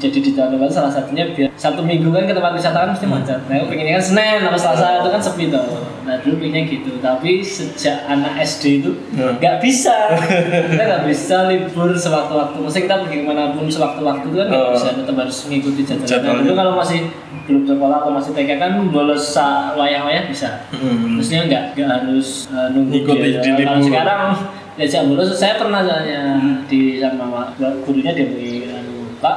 [0.00, 3.38] jadi di Jawa salah satunya biar satu minggu kan ke tempat wisata kan mesti macet.
[3.46, 5.91] Nah, aku pengennya kan Senin atau Selasa itu kan sepi tuh.
[6.02, 9.38] Nah dulu pengennya gitu, tapi sejak anak SD itu Hmm.
[9.38, 9.94] nggak bisa,
[10.70, 12.56] kita nggak bisa libur sewaktu-waktu.
[12.58, 14.72] Maksudnya kita pergi ke mana pun sewaktu-waktu itu kan nggak Oh.
[14.72, 16.18] bisa, tetap harus mengikuti jadwal.
[16.20, 17.00] Nah, dulu kalau masih
[17.42, 19.24] belum sekolah atau masih TK kan bolos
[19.74, 20.66] wayang-wayang bisa.
[20.70, 21.16] Hmm.
[21.16, 23.38] Maksudnya nggak nggak harus uh, nunggu dia.
[23.38, 24.22] di Kalau sekarang
[24.72, 26.22] diajak bolos, saya pernah soalnya
[26.64, 27.50] di sama ma-
[27.82, 28.86] gurunya dia bilang
[29.18, 29.36] Pak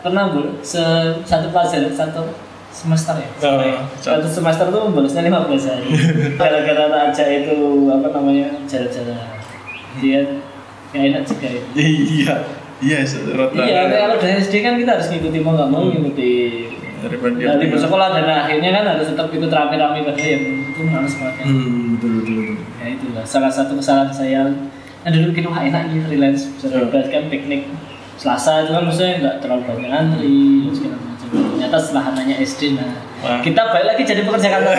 [0.02, 0.82] Pernah bu, se
[1.22, 2.22] satu pelajaran satu
[2.74, 3.28] semester ya.
[3.46, 5.86] Oh, satu semester tuh bolosnya 15 hari.
[6.40, 9.18] Gara-gara tak ajak itu apa namanya jalan-jalan.
[10.02, 10.20] Dia
[10.90, 11.62] nggak enak juga ya.
[11.78, 12.34] Iya.
[12.82, 12.98] Iya,
[13.38, 13.62] rata.
[13.62, 16.32] Iya, kalau dari SD kan kita harus ngikuti mau nggak mau ngikuti
[16.98, 17.54] Daripada dia.
[17.54, 21.44] dari bersekolah dan akhirnya kan harus tetap ikut rame-rame pada yang itu males banget kan.
[21.46, 22.56] Hmm, betul betul betul.
[22.82, 24.42] Ya itulah salah satu kesalahan saya.
[25.02, 26.90] Nah dulu wah enak nih freelance bisa Hmm.
[26.90, 27.70] bebas kan piknik
[28.14, 30.36] Selasa itu kan maksudnya nggak terlalu banyak antri
[30.70, 31.28] segala macam.
[31.32, 33.38] Ternyata setelah anaknya SD nah Wah.
[33.38, 34.74] kita balik lagi jadi pekerja kantor.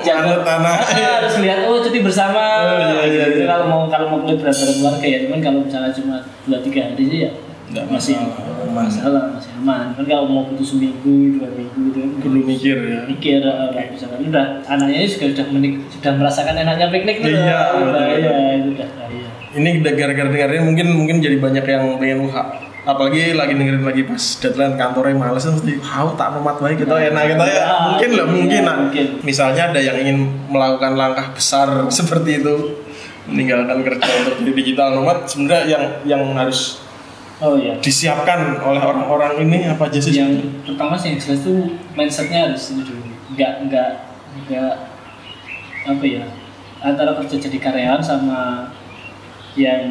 [0.00, 0.76] Jangan Anut anak.
[0.84, 2.42] Ah, harus lihat oh cuti bersama.
[2.62, 3.38] Oh, iya, iya, Gitu.
[3.38, 3.46] iya.
[3.46, 6.80] Kalau mau kalau mau kulit berat bareng keluarga ya cuman kalau misalnya cuma dua tiga
[6.86, 7.32] hari sih ya
[7.68, 8.84] Nggak masih masalah, aman.
[8.88, 13.00] masalah masih aman kan kalau mau butuh seminggu dua minggu itu kan Perlu mikir ya.
[13.04, 17.28] mikir uh, kayak misalkan udah anaknya ini juga sudah menik, sudah merasakan enaknya piknik tuh
[17.28, 18.24] Iya, udah betul.
[18.24, 19.28] ya itu udah bahaya
[19.58, 22.46] Ini gara-gara dengerin mungkin mungkin jadi banyak yang pengen wah
[22.88, 26.94] apalagi lagi dengerin lagi pas deadline kantornya males mesti hau tak nomat baik gitu.
[26.94, 27.44] Enak gitu.
[27.44, 27.52] ya.
[27.52, 29.06] Ya, mungkin lah mungkin ya, mungkin.
[29.26, 32.54] misalnya ada yang ingin melakukan langkah besar seperti itu
[33.28, 36.80] meninggalkan kerja untuk jadi digital nomad sebenarnya yang yang harus
[37.44, 37.76] oh iya.
[37.76, 40.16] disiapkan oleh orang-orang ini apa aja sih?
[40.16, 43.04] Yang pertama sih yang jelas tuh mindsetnya harus itu dulu
[43.36, 43.90] nggak nggak
[44.48, 44.74] nggak
[45.84, 46.24] apa ya
[46.80, 48.70] antara kerja jadi karyawan sama
[49.58, 49.82] yang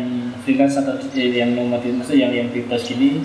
[0.42, 3.20] freelance atau eh, yang nomad itu maksudnya yang yang bebas gini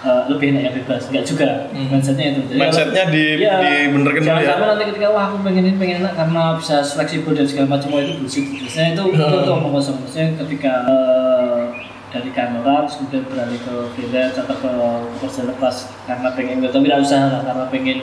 [0.00, 1.02] eh, lebih enak yang bebas.
[1.08, 1.88] Nggak juga Hmm.
[1.90, 2.40] mindsetnya itu.
[2.46, 5.64] Jadi mindsetnya kalau- di Iya, dibenerkan dulu jangan ya sampai nanti ketika wah aku pengen
[5.64, 8.44] ini pengen enak karena bisa fleksibel dan segala macam itu bullshit.
[8.46, 9.42] Biasanya itu itu, Hmm.
[9.42, 9.96] itu omong kosong.
[9.98, 11.60] Maksudnya ketika eh,
[12.14, 14.70] dari kantoran terus kemudian beralih ke freelance atau ke
[15.18, 15.74] kerja lepas
[16.06, 17.98] karena pengen atau tidak usaha lah karena pengen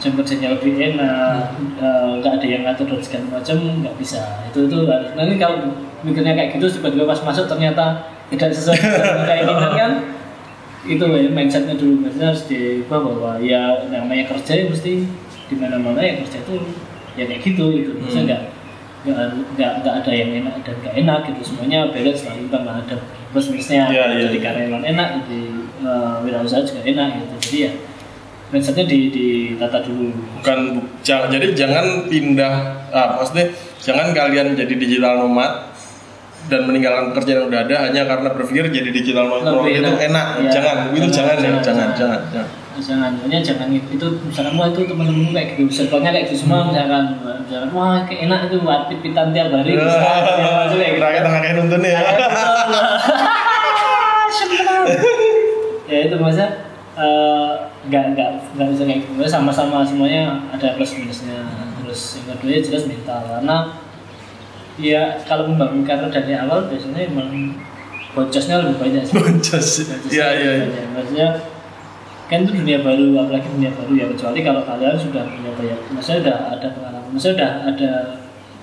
[0.00, 4.22] jam kerjanya lebih enak eh, nggak ada yang ngatur dan segala macam nggak bisa.
[4.48, 4.78] Itu itu.
[4.88, 5.58] Nanti kalau
[6.02, 9.92] mikirnya kayak gitu tiba-tiba pas masuk ternyata tidak sesuai dengan keinginan kan.
[10.82, 12.02] Itu ya mindsetnya dulu.
[12.02, 15.06] Mindsetnya harus diubah bahwa ya namanya kerja ya mesti
[15.46, 16.54] di mana mana ya kerja itu
[17.14, 17.90] ya kayak gitu gitu.
[18.02, 18.42] Maksudnya nggak
[19.02, 19.26] nggak
[19.58, 21.40] nggak nggak ada yang enak dan nggak enak gitu.
[21.54, 22.96] Semuanya balance lah imbang lah ada
[23.30, 23.86] plus minusnya.
[23.88, 24.44] Iya, iya, jadi iya.
[24.44, 25.40] karyawan enak jadi
[25.86, 27.34] uh, wirausaha juga enak gitu.
[27.46, 27.72] Jadi ya
[28.52, 30.12] mindsetnya di ditata dulu.
[30.42, 32.54] Bukan bu- ja- jadi jangan pindah
[32.92, 33.48] ah, maksudnya
[33.80, 35.71] jangan kalian jadi digital nomad
[36.50, 39.94] dan meninggalkan pekerjaan yang udah ada hanya karena berpikir jadi digital nomad itu enak.
[40.10, 40.26] enak.
[40.42, 40.50] Iya.
[40.50, 40.76] jangan.
[40.90, 41.42] Itu Jangan, jangan ya.
[41.42, 41.90] jangan, jangan jangan.
[41.94, 42.20] jangan.
[42.32, 42.48] jangan.
[42.72, 43.10] Jangan.
[43.20, 45.70] Pokoknya jangan itu misalkan wah itu teman-temanmu kayak gitu.
[45.70, 49.76] Circle-nya kayak gitu semua misalkan misalkan wah kayak enak itu buat pipitan tiap hari.
[49.76, 50.00] Bisa.
[50.00, 50.98] Ya, gitu.
[51.04, 52.00] rakyat tengah kayak nonton ya.
[55.92, 56.48] Ya itu maksudnya
[56.96, 57.52] eh,
[57.92, 59.12] nggak nggak nggak bisa kayak gitu.
[59.28, 61.44] Sama-sama semuanya ada plus minusnya.
[61.84, 63.20] Terus yang kedua ya jelas mental.
[63.28, 63.56] Karena
[64.82, 67.54] ya kalau membangun karir dari awal biasanya emang
[68.12, 69.14] boncosnya lebih banyak sih.
[69.14, 70.84] Boncosnya iya iya iya.
[70.90, 71.28] maksudnya
[72.26, 75.78] kan itu dunia baru apalagi dunia baru ya kecuali kalau kalian sudah punya banyak.
[75.94, 77.08] Maksudnya sudah ada pengalaman.
[77.14, 77.92] Maksudnya sudah ada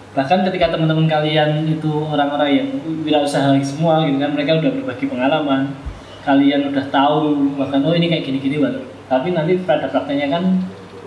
[0.10, 2.68] bahkan ketika teman-teman kalian itu orang-orang yang
[3.06, 5.72] wirausaha semua gitu kan mereka udah berbagi pengalaman.
[6.20, 10.44] Kalian udah tahu bahkan oh ini kayak gini-gini baru tapi nanti pada prakteknya kan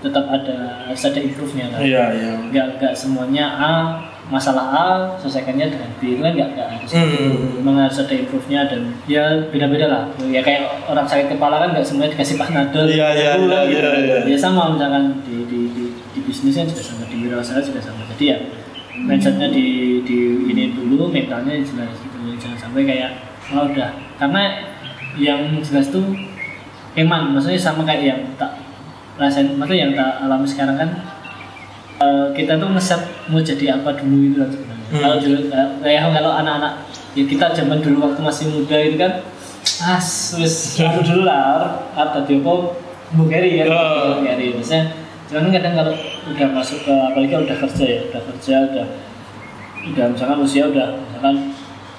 [0.03, 1.79] tetap ada harus ada improve-nya kan.
[1.79, 2.33] Iya iya.
[2.51, 3.75] Nggak nggak semuanya A
[4.33, 4.87] masalah A
[5.21, 7.05] selesaikannya dengan B itu kan nggak nggak harus Hmm.
[7.05, 7.61] gitu.
[7.61, 11.85] memang harus ada improve-nya dan ya beda-beda lah ya kayak orang sakit kepala kan nggak
[11.85, 13.79] semuanya dikasih panadol Iya, iya, gitu iya, kan, gitu.
[13.85, 14.33] iya, iya.
[14.33, 15.85] ya sama misalkan di di di,
[16.17, 18.37] di bisnisnya juga sama di wirausaha juga sama jadi ya
[18.97, 19.67] mindsetnya di
[20.01, 20.19] di
[20.49, 23.11] ini dulu mentalnya jelas gitu jangan sampai kayak
[23.53, 24.43] oh udah karena
[25.21, 26.09] yang jelas tuh
[26.95, 28.57] emang maksudnya sama kayak yang tak
[29.21, 30.89] rasain maksudnya yang tak alami sekarang kan
[32.03, 35.01] eh, kita tuh ngeset mau jadi apa dulu itu kan sebenarnya Hmm.
[35.01, 36.73] kalau dulu eh, kayak kalau anak-anak
[37.15, 39.13] ya kita zaman dulu waktu masih muda itu kan
[39.81, 42.53] as wis aku dulu lah ada di apa
[43.13, 44.21] Bu Keri kan Oh.
[44.21, 44.93] Bu Keri maksudnya
[45.29, 45.95] cuman kan kadang kalau
[46.29, 48.87] udah masuk ke apalagi udah kerja ya udah kerja udah
[49.83, 51.37] udah misalkan usia udah misalkan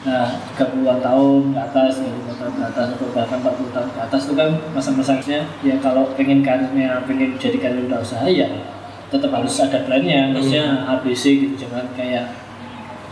[0.04, 4.22] nah 30-an tahun ke atas 30 tahun ke atas atau bahkan 40 tahun ke atas
[4.28, 8.45] itu kan masa-masanya ya kalau pengen karirnya pengen jadi karir usaha ya
[9.14, 12.34] tetap harus ada plannya maksudnya ABC gitu jangan kayak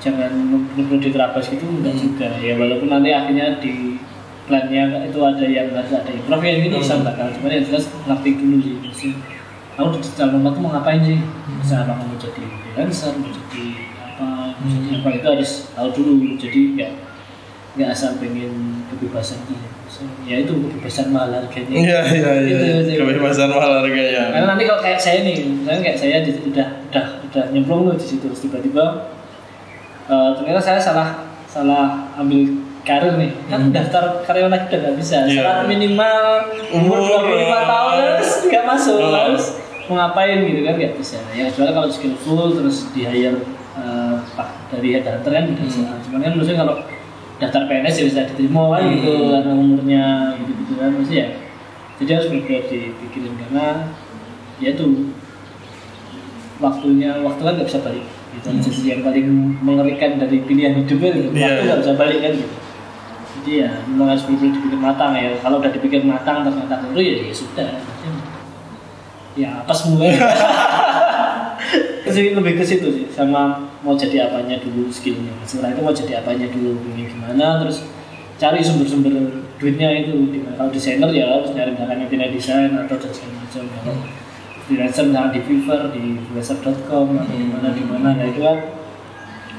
[0.02, 0.34] jangan
[0.74, 2.28] benar diterabas gitu enggak juga.
[2.42, 4.02] Ya walaupun nanti akhirnya di
[4.50, 8.30] plannya itu ada yang harus ada improve ya gitu bisa bakal cuman yang jelas ngerti
[8.42, 9.14] dulu sih maksudnya
[9.72, 11.20] kamu di digital nomad tuh mau ngapain sih?
[11.58, 13.64] Misalnya apa kamu jadi freelancer mau jadi
[14.04, 14.28] apa
[14.60, 16.14] mau jadi apa itu harus tahu dulu.
[16.36, 16.92] Jadi nggak
[17.80, 19.56] nggak asal pengen kebebasan gitu.
[19.56, 19.71] Maksudnya,
[20.24, 22.30] ya itu kebebasan mahal harganya iya iya.
[22.88, 27.06] Iya kebebasan mahal harganya karena nanti kalau kayak saya nih misalnya kayak saya udah udah
[27.28, 28.86] udah nyemplung tuh di situ terus tiba-tiba
[30.08, 31.10] eh, ternyata saya salah
[31.46, 32.48] salah ambil
[32.82, 33.30] karir nih.
[33.46, 35.18] Kan daftar karyawan lagi udah nggak bisa.
[35.24, 35.38] Iya.
[35.38, 36.24] syarat minimal
[36.74, 38.10] umur Umur, 25 tahun iya.
[38.18, 39.12] terus nggak masuk Oh.
[39.14, 39.46] harus
[39.86, 41.18] mau ngapain gitu kan nggak bisa.
[41.32, 43.38] Ya kecuali kalau skillful terus di hire
[43.78, 46.76] eh, pak dari headhunter kan bisa cuman kan maksudnya kalau
[47.42, 50.06] daftar PNS ya bisa diterima kan gitu karena umurnya
[50.38, 51.30] gitu gitu kan maksudnya ya.
[52.02, 53.66] Jadi harus benar dipikirin karena
[54.62, 54.86] ya itu
[56.62, 58.06] waktunya waktu kan nggak bisa balik.
[58.32, 59.28] Gitu jadi yang paling
[59.60, 61.68] mengerikan dari pilihan hidupnya gitu Iya, waktu iya.
[61.68, 62.56] nggak bisa balik kan gitu.
[63.42, 65.30] Jadi ya memang harus benar dipikir matang ya.
[65.42, 67.70] Kalau udah dipikir matang ternyata keliru ya ya sudah.
[69.34, 70.06] Ya apa semua?
[72.12, 75.34] Sih lebih ke situ sih sama mau jadi apanya dulu skillnya?
[75.46, 76.78] Setelah itu mau jadi apanya dulu?
[76.94, 77.66] Ini gimana?
[77.66, 77.86] Terus
[78.38, 79.14] cari sumber-sumber
[79.58, 80.30] duitnya itu.
[80.30, 83.64] Di mana kalau desainer ya harus nyari misalkan intinya desain atau dan segala macam.
[83.66, 83.96] Kalau
[84.70, 88.08] freelancer misalkan di Fiverr di freelancer.com atau di mana di mana.
[88.14, 88.58] Nah itu kan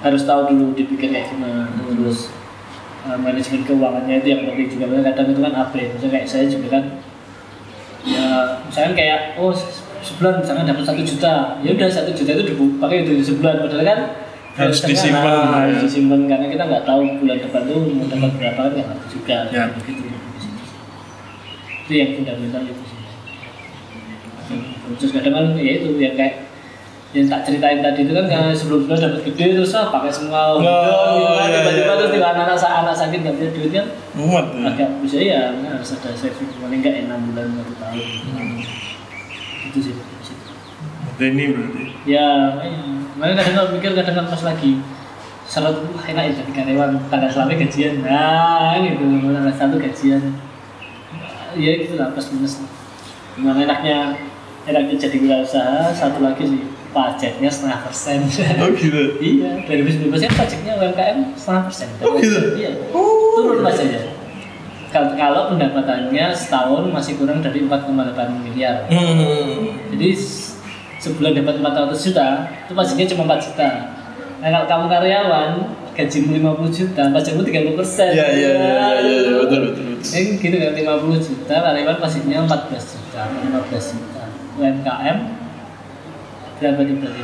[0.02, 1.66] harus tahu dulu dipikir kayak gimana.
[1.74, 2.30] Terus
[3.06, 4.84] uh, manajemen keuangannya itu yang penting juga.
[5.02, 6.84] Kadang itu kan apa ya misalnya kayak saya juga kan
[8.02, 8.26] ya
[8.66, 9.54] misalkan kayak oh
[10.02, 11.34] sebulan misalkan dapat satu juta.
[11.62, 13.54] Ya udah satu juta itu dipakai untuk sebulan.
[13.64, 14.00] Padahal kan
[14.52, 15.72] Harus disimpan, nah, ya.
[15.72, 16.28] harus disimpan.
[16.28, 19.36] Karena kita nggak tahu bulan depan tuh mau dapat berapa kan nggak tahu juga.
[19.48, 19.64] Ya.
[19.80, 20.04] gitu.
[21.82, 22.98] Itu yang fundamental itu sih.
[25.00, 26.52] Terus kadang kan ya itu yang kayak
[27.12, 30.56] yang tak ceritain tadi itu kan karena sebelum sebelum dapat gede terus ah pakai semua.
[30.56, 32.16] Gitu kan iya, tiba-tiba iya, terus iya.
[32.20, 33.86] tiba anak sa- anak sakit nggak punya duit kan
[34.16, 34.68] muat ya.
[34.68, 36.48] agak bisa ya harus ada saving.
[36.60, 38.04] Paling nggak enam bulan satu tahun
[39.70, 39.94] itu sih
[41.12, 41.82] Berarti ini berarti?
[42.08, 42.26] Ya
[43.14, 43.42] makanya.
[43.42, 44.72] Kadang kalau mikir kadang kan pas lagi
[45.46, 47.94] syarat wah enak ya jadi karyawan tanggal selama gajian.
[48.02, 50.22] Nah gitu tanggal satu gajian.
[51.54, 52.64] Ya itu lah plus minus.
[53.36, 54.16] Memang enaknya
[54.66, 58.18] enaknya jadi wirausaha satu lagi sih pajaknya setengah persen.
[58.58, 59.02] Oh gitu?
[59.36, 61.88] Iya dari bisnis bebasnya pajaknya UMKM setengah persen.
[62.00, 62.56] Oh, gitu?
[62.56, 64.11] iya turun pajaknya
[64.92, 69.90] kalau pendapatannya setahun masih kurang dari 4,8 miliar hmm.
[69.96, 70.08] jadi
[71.02, 72.26] sebulan dapat 400 juta,
[72.62, 73.68] itu pajaknya cuma 4 juta.
[74.38, 75.50] Nah kalau kamu karyawan,
[75.98, 78.10] gajimu 50 juta, pajakmu 30 persen.
[78.14, 79.84] Iya, iya, iya, iya, iya, iya, betul, betul.
[79.98, 84.22] Ini gitu kan, 50 juta, karyawan pajaknya 14 juta, 15 juta.
[84.52, 85.18] UMKM,
[86.62, 87.20] berapa nih berarti?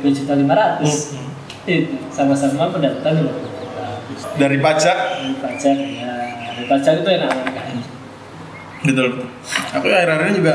[0.00, 1.20] 2 juta 500.
[1.64, 3.84] Itu, sama-sama pendapatan 50 juta.
[4.40, 5.93] dari pajak Dari pajak, ya.
[6.66, 7.30] Pajak itu enak
[8.84, 9.06] betul
[9.72, 10.54] aku akhir-akhirnya juga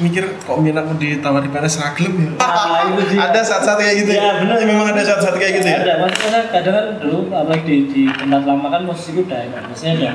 [0.00, 3.20] mikir kok min aku ditawari PNS ragilem ya itu dia.
[3.20, 4.56] ada saat-saat kayak gitu Iya, benar.
[4.64, 8.48] memang ada saat-saat kayak gitu ya Ada, maksudnya kadang kan dulu apalagi di, di tempat
[8.48, 9.62] lama kan posisiku udah enak.
[9.68, 10.14] Maksudnya udah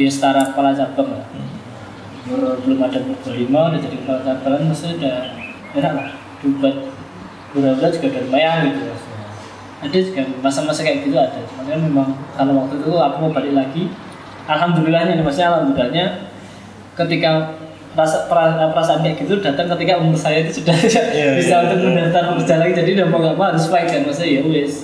[0.00, 1.24] ya setara kepala cabang lah.
[2.24, 5.16] Belum, belum ada berlima, udah jadi kepala cabang kan maksudnya udah
[5.76, 6.08] enak lah.
[6.40, 6.76] Buat
[7.52, 9.09] beberapa juga udah lumayan gitu maksudnya.
[9.80, 11.40] Ada juga masa-masa kayak gitu ada.
[11.64, 13.88] Kan memang kalau waktu itu aku mau balik lagi,
[14.44, 16.06] alhamdulillahnya nih maksudnya alhamdulillahnya
[16.98, 17.56] ketika
[17.96, 21.78] rasa perasaan, perasaan kayak gitu datang ketika umur saya itu sudah Iya, bisa iya, untuk
[21.82, 21.86] iya.
[21.90, 24.74] mendaftar kerja lagi jadi udah mau gak mau harus fight kan maksudnya ya wes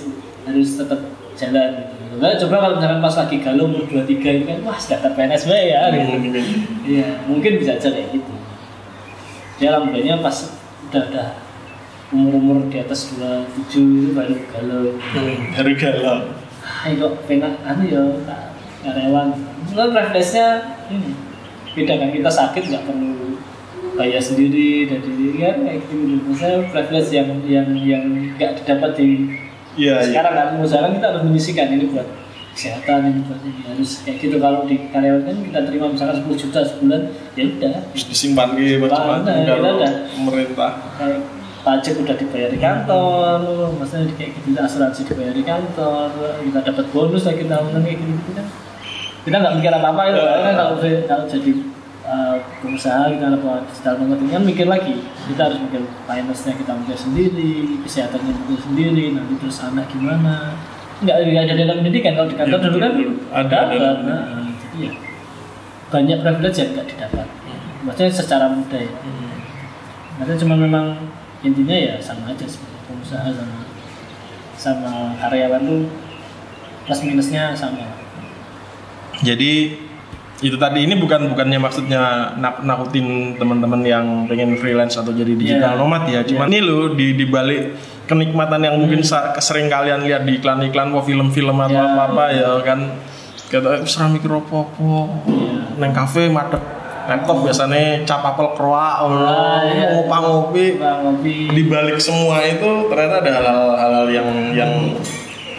[0.43, 0.99] harus tetap
[1.37, 1.93] jalan gitu.
[2.17, 5.81] Nah, coba kalau misalkan pas lagi galau umur 23 itu kan wah daftar PNS ya
[5.93, 6.39] gitu.
[6.87, 8.33] Iya, mungkin bisa aja kayak gitu.
[9.61, 10.37] Ya alhamdulillahnya pas
[10.89, 11.27] udah udah
[12.07, 13.81] umur-umur di atas 27 itu
[14.11, 14.95] baru galau.
[14.95, 16.19] Hmm, baru galau
[16.83, 19.27] Ayo kok pengen anu ya tak karyawan.
[19.71, 20.47] Kan refleksnya
[20.87, 21.11] ini
[21.73, 23.35] beda kan kita sakit nggak perlu
[23.93, 26.15] bayar sendiri dan diri kan kayak gitu.
[26.23, 28.03] Misalnya refleks yang yang yang
[28.35, 29.09] nggak didapat di
[29.75, 32.07] iya sekarang kan sekarang kita harus menyisikan ini buat
[32.51, 36.33] kesehatan ini buat ini harus kayak gitu kalau di karyawan kan kita terima misalkan 10
[36.33, 37.01] juta sebulan
[37.33, 39.91] ya udah disimpan gitu macam-macam Nah, udah.
[40.17, 41.21] pemerintah kayak
[41.67, 43.37] pajak udah dibayar di kantor
[43.75, 46.07] maksudnya kayak gitu asuransi dibayar di kantor
[46.47, 48.47] kita dapat bonus lagi tahunan kayak gitu, gitu kan.
[49.27, 51.51] Kita nggak mikir apa apa itu kan kalau kalau jadi
[52.07, 54.95] uh, pengusaha kita apa digital marketing kan mikir lagi.
[55.27, 57.53] Kita harus mikir finance-nya kita mikir sendiri
[57.83, 60.55] kesehatannya mikir sendiri nanti terus anak gimana.
[61.03, 63.15] Nggak ada dalam pendidikan kalau di kantor Ya, dulu kan betul.
[63.35, 63.75] Ada dapat.
[63.75, 64.91] dalam nah, jadi ya
[65.91, 67.27] banyak privilege yang nggak didapat.
[67.83, 68.91] Maksudnya secara mudah ya.
[70.17, 70.85] Maksudnya cuma memang
[71.39, 73.57] intinya ya sama aja sebenarnya pengusaha sama
[74.53, 75.81] sama karyawan tuh
[76.83, 77.85] plus minusnya sama.
[79.19, 79.73] jadi
[80.37, 82.01] itu tadi ini bukan bukannya maksudnya
[82.37, 85.79] nak nakutin teman-teman yang pengen freelance atau jadi digital Iya.
[85.79, 87.73] nomad ya cuma ini loh di di balik
[88.05, 91.89] kenikmatan yang mungkin sa- sering kalian lihat di iklan-iklan kok film-film atau Iya.
[91.91, 92.79] apa-apa ya kan.
[93.47, 95.07] Kata serah mikir apa-apa.
[95.75, 96.61] Neng kafe madep
[97.07, 100.03] laptop biasanya cap apel kroa Ah, iya.
[100.03, 101.35] ngopi ngopi Bang ngopi.
[101.49, 103.31] di balik semua itu ternyata ada
[103.77, 104.71] hal-hal yang yang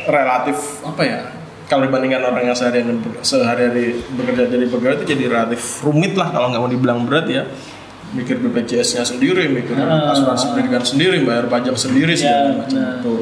[0.04, 1.20] relatif apa ya
[1.64, 6.48] kalau dibandingkan orang yang sehari-hari sehari-hari bekerja jadi pegawai itu jadi relatif rumit lah kalau
[6.48, 7.44] nggak mau dibilang berat ya
[8.08, 10.16] mikir BPJS-nya sendiri, mikir Ah.
[10.16, 13.14] asuransi pendidikan sendiri, bayar pajak sendiri segala Ya, macam itu.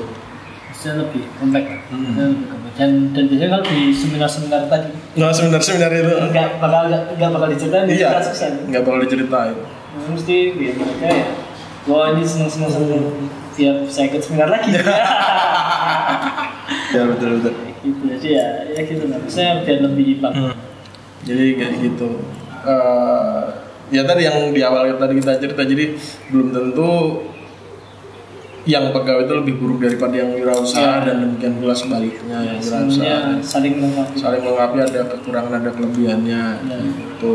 [0.70, 1.90] Bisa lebih kompleks.
[1.90, 2.46] Hmm.
[2.78, 7.48] Dan, dan biasanya kalau di seminar-seminar tadi Nah seminar-seminar itu nggak bakal nggak nggak bakal
[7.48, 8.48] diceritain di iya kasusnya.
[8.68, 9.56] nggak bakal diceritain.
[10.12, 11.26] Mesti ya mereka ya.
[11.88, 13.04] Wah ini seneng seneng seneng.
[13.56, 14.70] Siap saya ikut seminar lagi.
[16.66, 17.52] Ya betul betul.
[17.82, 19.18] Gitu jadi ya ya gitu lah.
[19.20, 20.34] Maksudnya biar lebih imbang.
[20.34, 20.54] Hmm.
[21.26, 22.08] Jadi kayak gitu.
[22.66, 23.42] Eh,
[23.94, 25.94] ya tadi yang di awal tadi kita cerita jadi
[26.30, 26.90] belum tentu
[28.66, 31.06] yang pegawai itu lebih buruk daripada yang wirausaha Iya.
[31.06, 32.90] dan demikian pula sebaliknya yang wirausaha.
[32.90, 36.78] semuanya saling melengkapi saling melengkapi ada kekurangan ada kelebihannya Iya.
[36.82, 37.34] gitu.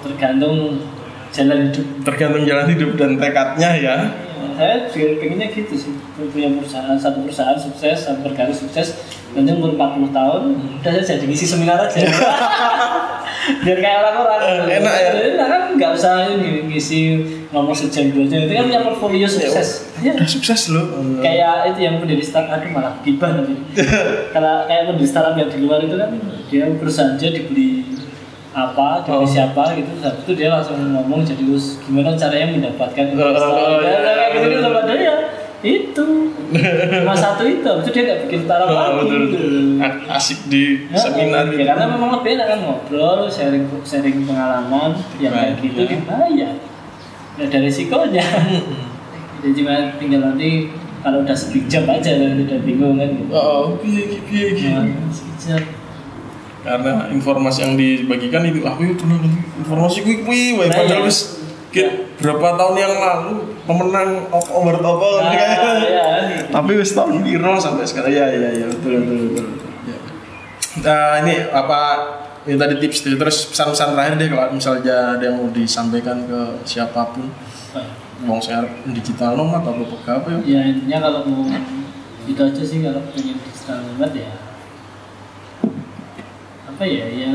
[0.00, 0.56] Tergantung
[1.34, 1.86] jalan hidup.
[2.06, 3.96] Tergantung jalan hidup dan tekadnya ya.
[4.54, 5.92] Saya juga pengennya gitu sih.
[6.30, 8.94] Punya perusahaan satu perusahaan sukses satu berkarir sukses
[9.34, 10.42] nanti umur 40 tahun
[10.78, 11.98] udah saya jadi ngisi seminar aja.
[13.66, 14.40] Biar kayak orang-orang.
[14.70, 15.10] Eh, enak ya?
[15.34, 17.00] enak kan nggak usah ini ngisi
[17.54, 19.94] ngomong sejam dua jam itu kan punya portfolio sukses.
[19.96, 20.90] ya udah sukses loh.
[21.22, 23.54] Kayak itu yang pendiri startup aduh malah gibah nanti.
[24.34, 26.10] Kalau kayak pendiri startup yang di luar itu kan
[26.44, 27.86] dia perusahaan dia dibeli
[28.50, 29.26] apa dari Oh.
[29.26, 29.86] siapa gitu.
[29.96, 33.46] Habis itu dia langsung ngomong jadi us gimana caranya mendapatkan investor.
[33.48, 34.56] oh, Ya, iya, kayak gitu iya.
[34.56, 35.16] gitu padahal ya
[35.64, 36.06] itu.
[37.00, 39.36] Cuma satu itu itu dia nggak bikin startup Oh, lagi betul, gitu.
[39.38, 40.10] betul.
[40.10, 41.62] Asik di Ya, seminar ya, gitu.
[41.64, 45.88] karena memang lebih enak kan ngobrol sharing sharing pengalaman yang kayak gitu ya.
[45.94, 46.54] dibayar
[47.34, 48.26] nggak ada risikonya.
[49.42, 50.70] Jadi cuma tinggal nanti
[51.04, 53.10] kalau udah sekejap aja kan udah bingung kan.
[53.12, 55.62] Gitu oh piye piye piye Nah, sekejap
[56.64, 59.20] karena informasi yang dibagikan itu aku itu nah,
[59.60, 61.08] informasi gue wae Nah, padahal iya.
[61.12, 61.90] wis Kit,
[62.22, 66.54] berapa tahun yang lalu pemenang of over apa Nah, ya, gitu.
[66.54, 68.14] tapi wis tahun biru sampai sekarang.
[68.14, 69.70] Ya ya ya betul betul betul, betul.
[69.90, 69.98] Ya.
[70.86, 71.80] Nah, ini apa
[72.44, 73.16] ini tadi tips tuh.
[73.16, 77.28] terus pesan-pesan terakhir deh kalau misalnya ada yang mau disampaikan ke siapa pun
[77.74, 81.42] Nah, wong share digital nomad atau pegawai ya intinya kalau mau
[82.24, 84.30] itu aja sih kalau pengen digital nomad ya
[86.64, 87.28] apa ya ya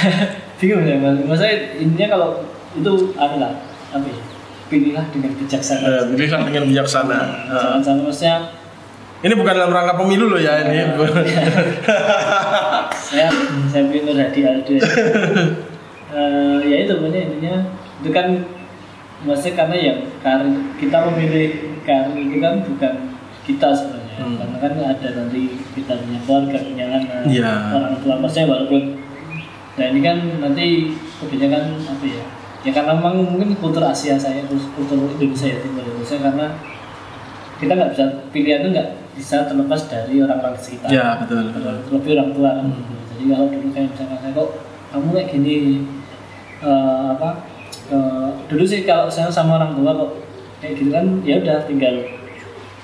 [0.58, 2.28] bingung ya mas maksudnya intinya kalau
[2.72, 3.52] itu adalah
[3.92, 4.20] apa ya
[4.66, 7.18] pilihlah dengan bijaksana Eh, pilihlah dengan bijaksana.
[7.52, 8.36] jangan sampai maksudnya
[9.16, 10.76] Ini bukan dalam rangka pemilu loh ya ini.
[13.06, 13.30] saya
[13.70, 14.82] saya pilih Nur Hadi Aldo ya.
[16.06, 17.54] Eh, ya itu pokoknya intinya
[17.98, 18.30] itu kan
[19.20, 20.48] maksudnya karena ya karir
[20.78, 21.48] kita memilih
[21.82, 22.92] karir itu kan bukan
[23.42, 24.38] kita sebenarnya Hmm.
[24.40, 27.52] karena kan ada nanti kita punya keluarga punya anak Iya.
[27.68, 28.96] orang tua maksudnya walaupun
[29.76, 30.66] nah ini kan nanti
[31.20, 32.22] kebanyakan apa ya
[32.64, 36.46] ya karena memang mungkin kultur Asia saya terus kultur Indonesia ya timur Indonesia karena
[37.56, 41.74] kita nggak bisa pilihan itu nggak bisa terlepas dari orang-orang di sekitar ya betul betul.
[41.90, 42.66] lebih orang tua kan
[43.10, 44.48] jadi kalau dulu kayak misalkan saya kok
[44.86, 45.56] kamu kayak gini
[46.58, 47.30] eh, apa
[47.88, 50.10] eh, dulu sih kalau saya sama orang tua kok
[50.58, 51.94] kayak gitu kan ya udah tinggal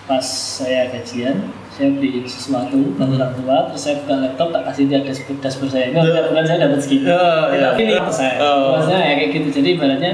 [0.02, 1.36] pas saya gajian
[1.70, 3.16] saya beli sesuatu buat Hmm.
[3.16, 6.44] orang tua terus saya buka laptop tak kasih dia dashboard dashboard saya ini tiap bulan
[6.44, 7.60] saya dapat segitu Ya, ya.
[7.70, 8.76] tapi ini saya Oh.
[8.76, 10.12] maksudnya ya kayak gitu jadi ibaratnya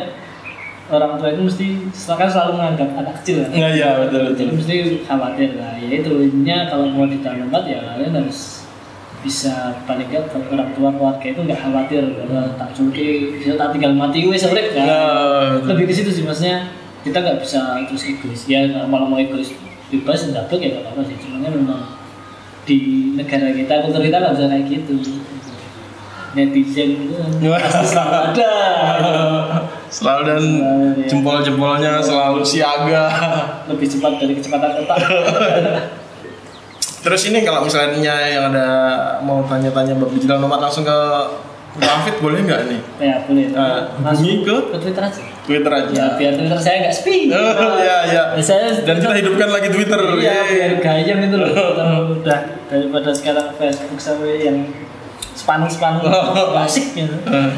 [0.89, 1.67] orang tua itu mesti
[2.09, 3.51] kan selalu menganggap anak kecil kan?
[3.53, 4.37] Nggak ya betul betul.
[4.41, 5.75] jadi mesti khawatir lah.
[5.77, 8.65] Ya itu intinya kalau mau ditanam tempat ya kalian harus
[9.19, 12.03] bisa paling nggak kalau orang tua keluarga itu nggak khawatir.
[12.17, 13.05] Kalau tak cuci
[13.37, 16.73] bisa tak tinggal mati gue sebenarnya kan Nah, lebih ke situ sih maksudnya
[17.05, 18.43] kita nggak bisa terus egois.
[18.49, 19.53] Ya malah mau egois
[19.93, 21.17] bebas ndablek ya nggak apa-apa sih.
[21.21, 21.83] Cuman memang
[22.65, 22.79] di
[23.17, 24.97] negara kita kultur kita nggak bisa kayak gitu.
[26.29, 27.17] Netizen itu
[27.53, 28.53] pasti selalu ada
[29.89, 30.43] Selalu dan
[30.97, 31.07] ya.
[31.09, 33.05] jempol-jempolnya selalu siaga.
[33.67, 34.99] lebih cepat dari kecepatan otak
[36.99, 37.95] Terus ini kalau misalnya
[38.27, 38.67] yang ada
[39.21, 40.99] mau tanya-tanya bab digital nomad langsung ke
[41.79, 42.81] David boleh nggak nih?
[42.99, 45.89] ya boleh Eh, hubungi ke ke Twitter aja Twitter aja.
[45.89, 48.23] ya biar Twitter saya nggak sepi Oh, iya, iya.
[48.35, 50.01] Ya, saya Dan kita hidupkan lagi Twitter.
[50.19, 51.49] iya biar gayeng itu loh
[52.19, 54.59] udah daripada sekarang Facebook sampai yang
[55.33, 57.51] sepaneng sepaneng nggak asik gitu Eh,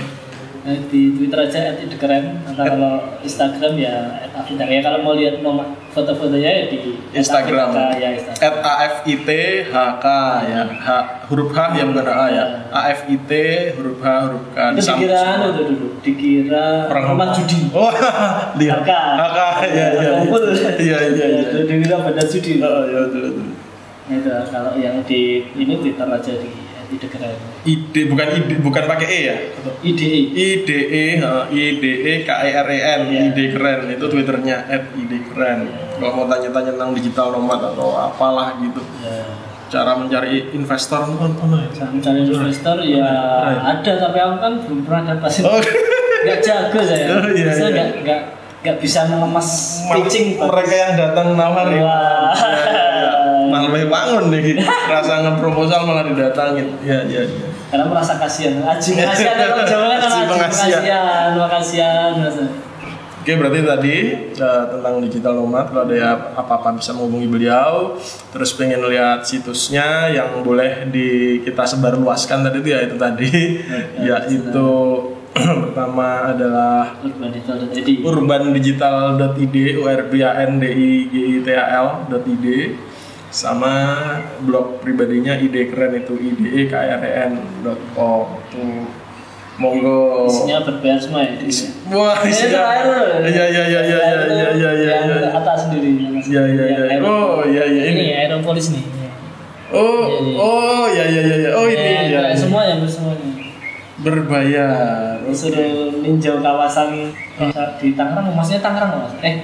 [0.60, 3.94] di Twitter aja @idekeren atau kalau Instagram ya
[4.30, 6.78] @afidaka ya kalau mau lihat nomor foto-fotonya ya di
[7.10, 7.72] Instagram.
[7.72, 8.08] @afidaka, ya
[8.38, 9.28] At AFIT
[9.66, 10.06] HK
[10.44, 10.60] ya.
[10.68, 10.88] H,
[11.26, 12.44] huruf H ya bukan A ya.
[12.68, 13.30] AFIT
[13.74, 14.58] huruf H huruf K.
[14.70, 17.88] itu dikira anu tuh dulu dikira Orang rumah judi Oh,
[18.60, 18.84] lihat.
[18.84, 18.92] HK.
[19.16, 20.10] HK ya ya.
[20.76, 21.26] Iya iya iya.
[21.56, 23.48] Ya, dikira pada judi Oh, betul.
[24.10, 25.22] Nah, itu kalau yang di
[25.54, 26.50] ini Twitter aja di
[26.90, 29.36] @idekeren ide bukan ide bukan pakai e ya?
[29.86, 30.78] IDE ide
[31.22, 31.92] ha, ide
[32.26, 33.20] k e r e n Iya.
[33.30, 33.80] ide keren.
[33.94, 35.70] Itu twitternya at ide keren.
[35.96, 38.82] Kalau mau tanya-tanya tentang digital nomad atau apalah gitu.
[39.00, 39.24] Ya
[39.70, 41.68] cara mencari investor itu kan mana ya?
[41.70, 43.62] Cara mencari investor ya Right.
[43.78, 45.62] ada tapi aku kan belum pernah dapat oh.
[46.26, 47.06] Nggak jago saya.
[47.16, 47.68] Oh, iya, iya.
[47.70, 48.20] nggak nggak
[48.60, 49.48] nggak bisa mengemas
[49.88, 51.80] pitching mereka yang datang nawarin.
[51.80, 52.34] Wah.
[53.60, 54.64] Malah lebih bangun nih.
[54.96, 56.80] Rasa ngeproposal malah didatangin.
[56.80, 58.66] Ya ya ya karena merasa kasihan.
[58.66, 62.42] Aji kasihan kalau Jawa kan Aji kasihan kasihan merasa
[63.20, 63.96] Oke berarti tadi
[64.32, 68.00] eh, tentang digital nomad kalau ada ya apa-apa bisa menghubungi beliau.
[68.32, 73.60] Terus pengen lihat situsnya yang boleh di kita sebarluaskan tadi itu ya itu tadi.
[74.00, 74.72] Ya, yaitu
[75.68, 79.84] pertama adalah Urbanital.id urbandigital.id u
[83.30, 83.74] sama
[84.42, 87.26] blog pribadinya ide keren itu ide k r e
[88.50, 88.82] tuh
[89.54, 91.72] monggo isinya berbayar semua ya di sini.
[91.92, 92.60] wah isinya
[93.22, 95.90] iya iya iya iya iya iya iya iya Yang iya atas sendiri.
[95.94, 96.64] atas Iya, iya, sendiri.
[96.66, 96.84] iya.
[96.90, 98.04] Yang Oh, iya, iya, Ini.
[98.24, 98.84] Aeropolis nih.
[99.70, 100.04] oh
[100.34, 101.50] oh iya iya iya iya.
[101.54, 103.30] oh ini Ya, ya ya, semua yang semuanya.
[104.00, 107.12] berbayar Suruh ninjau kawasan
[107.78, 109.12] di Tangerang, maksudnya Tangerang mas?
[109.22, 109.34] Eh,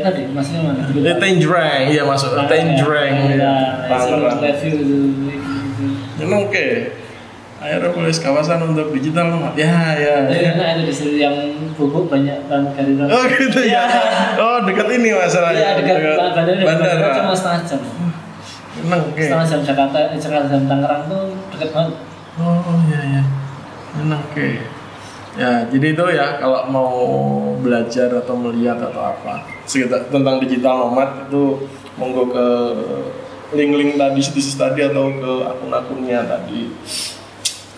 [0.00, 0.82] tahu deh, maksudnya mana?
[1.20, 3.84] Tangerang, iya masuk Tangerang, ya.
[3.90, 4.38] Tangerang.
[4.40, 4.96] review itu.
[6.22, 6.66] Ini oke.
[7.62, 9.54] Aeropolis kawasan untuk digital nomad.
[9.54, 10.26] Ya, ya.
[10.26, 11.34] Tapi enak itu di situ yang
[11.78, 12.92] bubuk banyak banget dari.
[13.06, 13.86] Oh gitu ya.
[14.34, 15.62] Oh dekat ini masalahnya.
[15.62, 16.58] Iya, dekat bandara, bandara.
[16.66, 17.80] bandara cuma setengah jam.
[18.82, 19.22] Enak oke.
[19.22, 21.22] Setengah jam Jakarta, eh, Jakarta dan Tangerang tuh
[21.54, 21.94] dekat banget.
[22.42, 23.22] Oh iya iya.
[24.02, 24.46] Enak oke.
[25.32, 26.92] Ya jadi itu ya kalau mau
[27.56, 31.64] belajar atau melihat atau apa sekitar tentang digital nomad itu
[31.96, 32.46] monggo ke
[33.56, 36.68] link-link tadi situs tadi atau ke akun-akunnya tadi.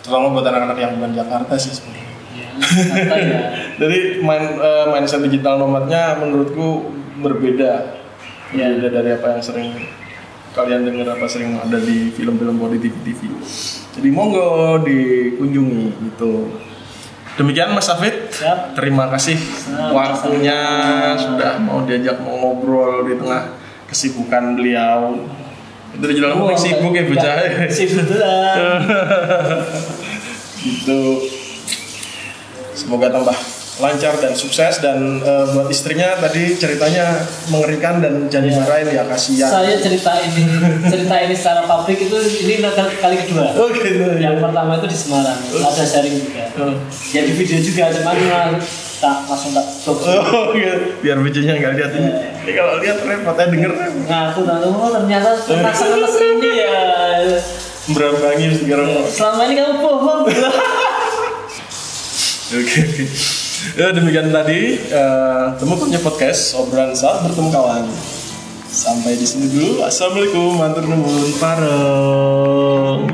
[0.03, 2.13] Terutama buat anak-anak yang bukan Jakarta sih sebenarnya.
[2.35, 3.43] Ya, santai ya.
[3.79, 6.91] Jadi main eh, mindset digital nomadnya menurutku
[7.23, 8.03] berbeda.
[8.55, 8.67] Ya.
[8.75, 9.71] Berbeda dari apa yang sering
[10.55, 13.21] kalian dengar apa sering ada di film-film body TV TV.
[13.95, 16.51] Jadi monggo dikunjungi gitu.
[17.35, 18.31] Demikian Mas Afid.
[18.31, 18.79] Siap.
[18.79, 19.91] Terima kasih Sama-sama.
[19.93, 20.59] waktunya
[21.17, 25.19] sudah mau diajak mau ngobrol di tengah kesibukan beliau.
[25.91, 27.35] Itu di jalan sibuk ya bocah.
[27.37, 28.07] nggak- Sibuk
[30.65, 31.01] gitu
[32.73, 33.37] semoga tambah
[33.75, 37.19] lancar dan sukses dan eh, buat istrinya tadi ceritanya
[37.49, 38.55] mengerikan dan jangan Iya.
[38.55, 40.43] dimarahin ya kasihan Saya cerita ini
[40.87, 43.51] cerita ini secara publik itu ini kali, kali kedua.
[43.53, 46.45] oh gitu ya Yang pertama itu di Semarang, ada sharing juga.
[46.61, 46.75] oh,
[47.11, 48.17] Ya di video juga, cuman
[48.95, 50.01] tak langsung tak box.
[50.07, 50.79] oh gitu.
[51.03, 52.11] biar bijinya nggak lihat ini
[52.41, 53.73] ini kalau lihat repot ya denger
[54.07, 56.79] Ngaku tahu oh ternyata pernah sekelas ini ya.
[57.91, 60.23] berambangi sekarang oke Selama ini kamu bohong.
[62.55, 62.81] oke
[63.73, 67.85] ya demikian tadi eh, temu punya podcast obrolan saat bertemu kawan.
[68.75, 69.87] Sampai di sini dulu.
[69.87, 73.07] Assalamualaikum matur nuwun pareng